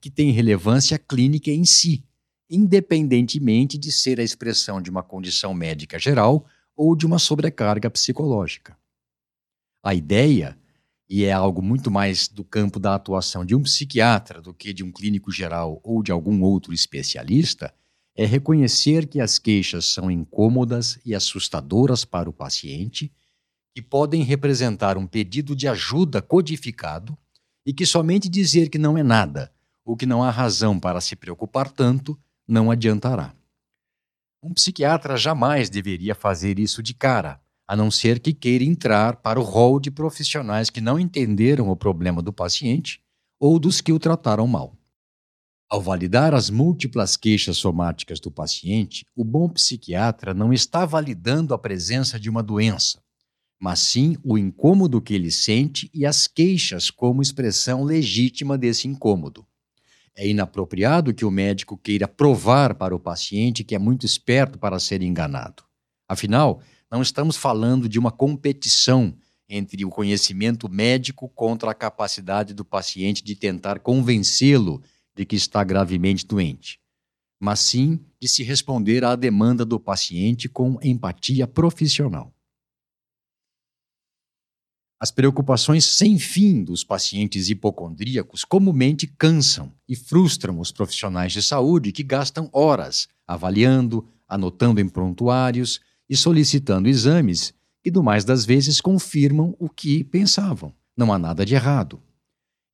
que 0.00 0.08
tem 0.08 0.30
relevância 0.30 0.96
clínica 1.00 1.50
em 1.50 1.64
si, 1.64 2.04
independentemente 2.48 3.76
de 3.76 3.90
ser 3.90 4.20
a 4.20 4.22
expressão 4.22 4.80
de 4.80 4.88
uma 4.88 5.02
condição 5.02 5.52
médica 5.52 5.98
geral 5.98 6.46
ou 6.80 6.96
de 6.96 7.04
uma 7.04 7.18
sobrecarga 7.18 7.90
psicológica. 7.90 8.74
A 9.84 9.94
ideia, 9.94 10.58
e 11.06 11.24
é 11.24 11.30
algo 11.30 11.60
muito 11.60 11.90
mais 11.90 12.26
do 12.26 12.42
campo 12.42 12.80
da 12.80 12.94
atuação 12.94 13.44
de 13.44 13.54
um 13.54 13.62
psiquiatra 13.62 14.40
do 14.40 14.54
que 14.54 14.72
de 14.72 14.82
um 14.82 14.90
clínico 14.90 15.30
geral 15.30 15.78
ou 15.84 16.02
de 16.02 16.10
algum 16.10 16.40
outro 16.42 16.72
especialista, 16.72 17.74
é 18.16 18.24
reconhecer 18.24 19.06
que 19.06 19.20
as 19.20 19.38
queixas 19.38 19.84
são 19.84 20.10
incômodas 20.10 20.98
e 21.04 21.14
assustadoras 21.14 22.06
para 22.06 22.30
o 22.30 22.32
paciente, 22.32 23.12
que 23.74 23.82
podem 23.82 24.22
representar 24.22 24.96
um 24.96 25.06
pedido 25.06 25.54
de 25.54 25.68
ajuda 25.68 26.22
codificado 26.22 27.14
e 27.66 27.74
que 27.74 27.84
somente 27.84 28.26
dizer 28.26 28.70
que 28.70 28.78
não 28.78 28.96
é 28.96 29.02
nada, 29.02 29.52
ou 29.84 29.98
que 29.98 30.06
não 30.06 30.22
há 30.22 30.30
razão 30.30 30.80
para 30.80 31.02
se 31.02 31.14
preocupar 31.14 31.70
tanto, 31.70 32.18
não 32.48 32.70
adiantará. 32.70 33.34
Um 34.42 34.54
psiquiatra 34.54 35.18
jamais 35.18 35.68
deveria 35.68 36.14
fazer 36.14 36.58
isso 36.58 36.82
de 36.82 36.94
cara, 36.94 37.38
a 37.68 37.76
não 37.76 37.90
ser 37.90 38.18
que 38.18 38.32
queira 38.32 38.64
entrar 38.64 39.16
para 39.16 39.38
o 39.38 39.42
rol 39.42 39.78
de 39.78 39.90
profissionais 39.90 40.70
que 40.70 40.80
não 40.80 40.98
entenderam 40.98 41.68
o 41.68 41.76
problema 41.76 42.22
do 42.22 42.32
paciente 42.32 43.02
ou 43.38 43.58
dos 43.58 43.82
que 43.82 43.92
o 43.92 43.98
trataram 43.98 44.46
mal. 44.46 44.74
Ao 45.68 45.80
validar 45.80 46.34
as 46.34 46.48
múltiplas 46.48 47.18
queixas 47.18 47.58
somáticas 47.58 48.18
do 48.18 48.30
paciente, 48.30 49.04
o 49.14 49.24
bom 49.24 49.46
psiquiatra 49.46 50.32
não 50.32 50.54
está 50.54 50.86
validando 50.86 51.52
a 51.52 51.58
presença 51.58 52.18
de 52.18 52.30
uma 52.30 52.42
doença, 52.42 53.02
mas 53.60 53.80
sim 53.80 54.16
o 54.24 54.38
incômodo 54.38 55.02
que 55.02 55.12
ele 55.12 55.30
sente 55.30 55.90
e 55.92 56.06
as 56.06 56.26
queixas 56.26 56.90
como 56.90 57.20
expressão 57.20 57.84
legítima 57.84 58.56
desse 58.56 58.88
incômodo. 58.88 59.46
É 60.16 60.26
inapropriado 60.26 61.14
que 61.14 61.24
o 61.24 61.30
médico 61.30 61.76
queira 61.76 62.06
provar 62.06 62.74
para 62.74 62.94
o 62.94 63.00
paciente 63.00 63.64
que 63.64 63.74
é 63.74 63.78
muito 63.78 64.04
esperto 64.04 64.58
para 64.58 64.78
ser 64.78 65.02
enganado. 65.02 65.62
Afinal, 66.08 66.60
não 66.90 67.02
estamos 67.02 67.36
falando 67.36 67.88
de 67.88 67.98
uma 67.98 68.10
competição 68.10 69.16
entre 69.48 69.84
o 69.84 69.90
conhecimento 69.90 70.68
médico 70.68 71.28
contra 71.28 71.70
a 71.70 71.74
capacidade 71.74 72.54
do 72.54 72.64
paciente 72.64 73.22
de 73.22 73.34
tentar 73.34 73.80
convencê-lo 73.80 74.82
de 75.14 75.24
que 75.24 75.36
está 75.36 75.64
gravemente 75.64 76.26
doente, 76.26 76.80
mas 77.38 77.60
sim 77.60 77.98
de 78.20 78.28
se 78.28 78.42
responder 78.42 79.04
à 79.04 79.16
demanda 79.16 79.64
do 79.64 79.78
paciente 79.78 80.48
com 80.48 80.78
empatia 80.82 81.46
profissional. 81.46 82.32
As 85.02 85.10
preocupações 85.10 85.86
sem 85.86 86.18
fim 86.18 86.62
dos 86.62 86.84
pacientes 86.84 87.48
hipocondríacos 87.48 88.44
comumente 88.44 89.06
cansam 89.06 89.72
e 89.88 89.96
frustram 89.96 90.60
os 90.60 90.70
profissionais 90.70 91.32
de 91.32 91.40
saúde 91.40 91.90
que 91.90 92.02
gastam 92.02 92.50
horas 92.52 93.08
avaliando, 93.26 94.06
anotando 94.28 94.78
em 94.78 94.86
prontuários 94.86 95.80
e 96.06 96.14
solicitando 96.14 96.86
exames 96.86 97.54
que, 97.82 97.90
do 97.90 98.02
mais 98.02 98.26
das 98.26 98.44
vezes, 98.44 98.78
confirmam 98.78 99.56
o 99.58 99.70
que 99.70 100.04
pensavam. 100.04 100.74
Não 100.94 101.10
há 101.10 101.18
nada 101.18 101.46
de 101.46 101.54
errado. 101.54 102.02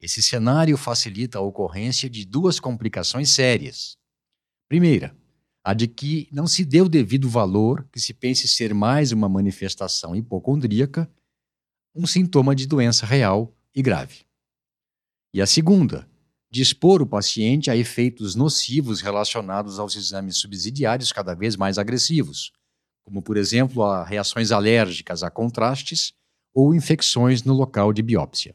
Esse 0.01 0.21
cenário 0.21 0.77
facilita 0.77 1.39
a 1.39 1.43
ocorrência 1.43 2.11
de 2.11 2.25
duas 2.25 2.59
complicações 2.59 3.31
sérias. 3.31 3.97
Primeira, 4.69 5.17
a 5.63 5.73
de 5.73 5.87
que 5.87 6.29
não 6.33 6.49
se 6.49 6.65
deu 6.65 6.89
devido 6.89 7.29
valor 7.29 7.87
que 7.93 8.01
se 8.01 8.13
pense 8.13 8.49
ser 8.49 8.75
mais 8.75 9.13
uma 9.13 9.29
manifestação 9.29 10.17
hipocondríaca, 10.17 11.09
um 11.97 12.07
sintoma 12.07 12.55
de 12.55 12.67
doença 12.67 13.07
real 13.07 13.57
e 13.75 13.83
grave. 13.83 14.27
E 15.33 15.41
a 15.41 15.47
segunda, 15.47 16.09
de 16.51 16.63
expor 16.63 17.01
o 17.01 17.07
paciente 17.07 17.71
a 17.71 17.77
efeitos 17.77 18.35
nocivos 18.35 19.01
relacionados 19.01 19.79
aos 19.79 19.97
exames 19.97 20.37
subsidiários 20.37 21.13
cada 21.13 21.35
vez 21.35 21.57
mais 21.57 21.79
agressivos, 21.79 22.53
como, 23.05 23.23
por 23.23 23.37
exemplo, 23.37 23.83
a 23.83 24.05
reações 24.05 24.53
alérgicas 24.53 25.23
a 25.23 25.31
contrastes 25.31 26.13
ou 26.55 26.75
infecções 26.75 27.43
no 27.43 27.55
local 27.55 27.93
de 27.93 28.03
biópsia. 28.03 28.55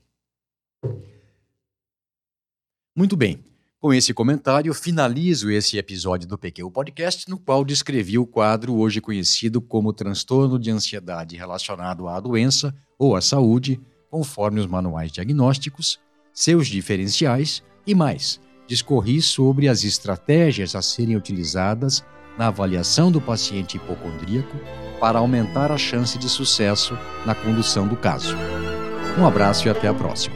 Muito 2.95 3.15
bem. 3.15 3.50
Com 3.82 3.91
esse 3.91 4.13
comentário, 4.13 4.72
finalizo 4.76 5.50
esse 5.50 5.76
episódio 5.76 6.28
do 6.28 6.38
PQ 6.38 6.70
Podcast, 6.70 7.28
no 7.28 7.39
qual 7.39 7.65
descrevi 7.65 8.15
o 8.15 8.28
quadro 8.28 8.76
hoje 8.76 9.02
conhecido 9.02 9.60
como 9.60 9.91
transtorno 9.91 10.60
de 10.60 10.70
ansiedade 10.70 11.36
relacionado 11.36 12.08
à 12.08 12.20
doença 12.20 12.72
ou 12.96 13.15
à 13.15 13.22
saúde, 13.22 13.82
conforme 14.08 14.60
os 14.60 14.67
manuais 14.67 15.12
diagnósticos, 15.12 16.00
seus 16.32 16.67
diferenciais 16.67 17.63
e 17.88 17.96
mais. 17.96 18.39
Discorri 18.67 19.20
sobre 19.20 19.67
as 19.67 19.84
estratégias 19.84 20.76
a 20.76 20.82
serem 20.84 21.15
utilizadas 21.15 22.04
na 22.38 22.50
avaliação 22.50 23.12
do 23.12 23.20
paciente 23.20 23.78
hipocondríaco 23.78 24.60
para 25.00 25.17
aumentar 25.17 25.72
a 25.72 25.78
chance 25.78 26.20
de 26.20 26.30
sucesso 26.30 26.96
na 27.26 27.34
condução 27.34 27.88
do 27.88 27.96
caso. 27.96 28.36
Um 29.17 29.26
abraço 29.26 29.67
e 29.67 29.72
até 29.72 29.88
a 29.88 29.94
próxima. 29.94 30.36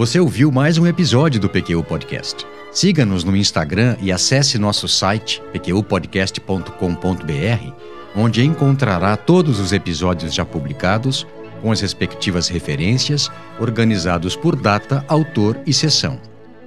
Você 0.00 0.18
ouviu 0.18 0.50
mais 0.50 0.78
um 0.78 0.86
episódio 0.86 1.38
do 1.38 1.46
PQU 1.46 1.84
Podcast. 1.84 2.46
Siga-nos 2.72 3.22
no 3.22 3.36
Instagram 3.36 3.98
e 4.00 4.10
acesse 4.10 4.58
nosso 4.58 4.88
site 4.88 5.42
pqpodcast.com.br, 5.52 7.72
onde 8.16 8.42
encontrará 8.42 9.14
todos 9.14 9.60
os 9.60 9.74
episódios 9.74 10.32
já 10.32 10.42
publicados, 10.42 11.26
com 11.60 11.70
as 11.70 11.82
respectivas 11.82 12.48
referências, 12.48 13.30
organizados 13.58 14.34
por 14.34 14.56
data, 14.56 15.04
autor 15.06 15.60
e 15.66 15.74
sessão. 15.74 16.18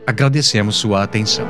Agradecemos 0.05 0.75
sua 0.75 1.01
atenção. 1.01 1.47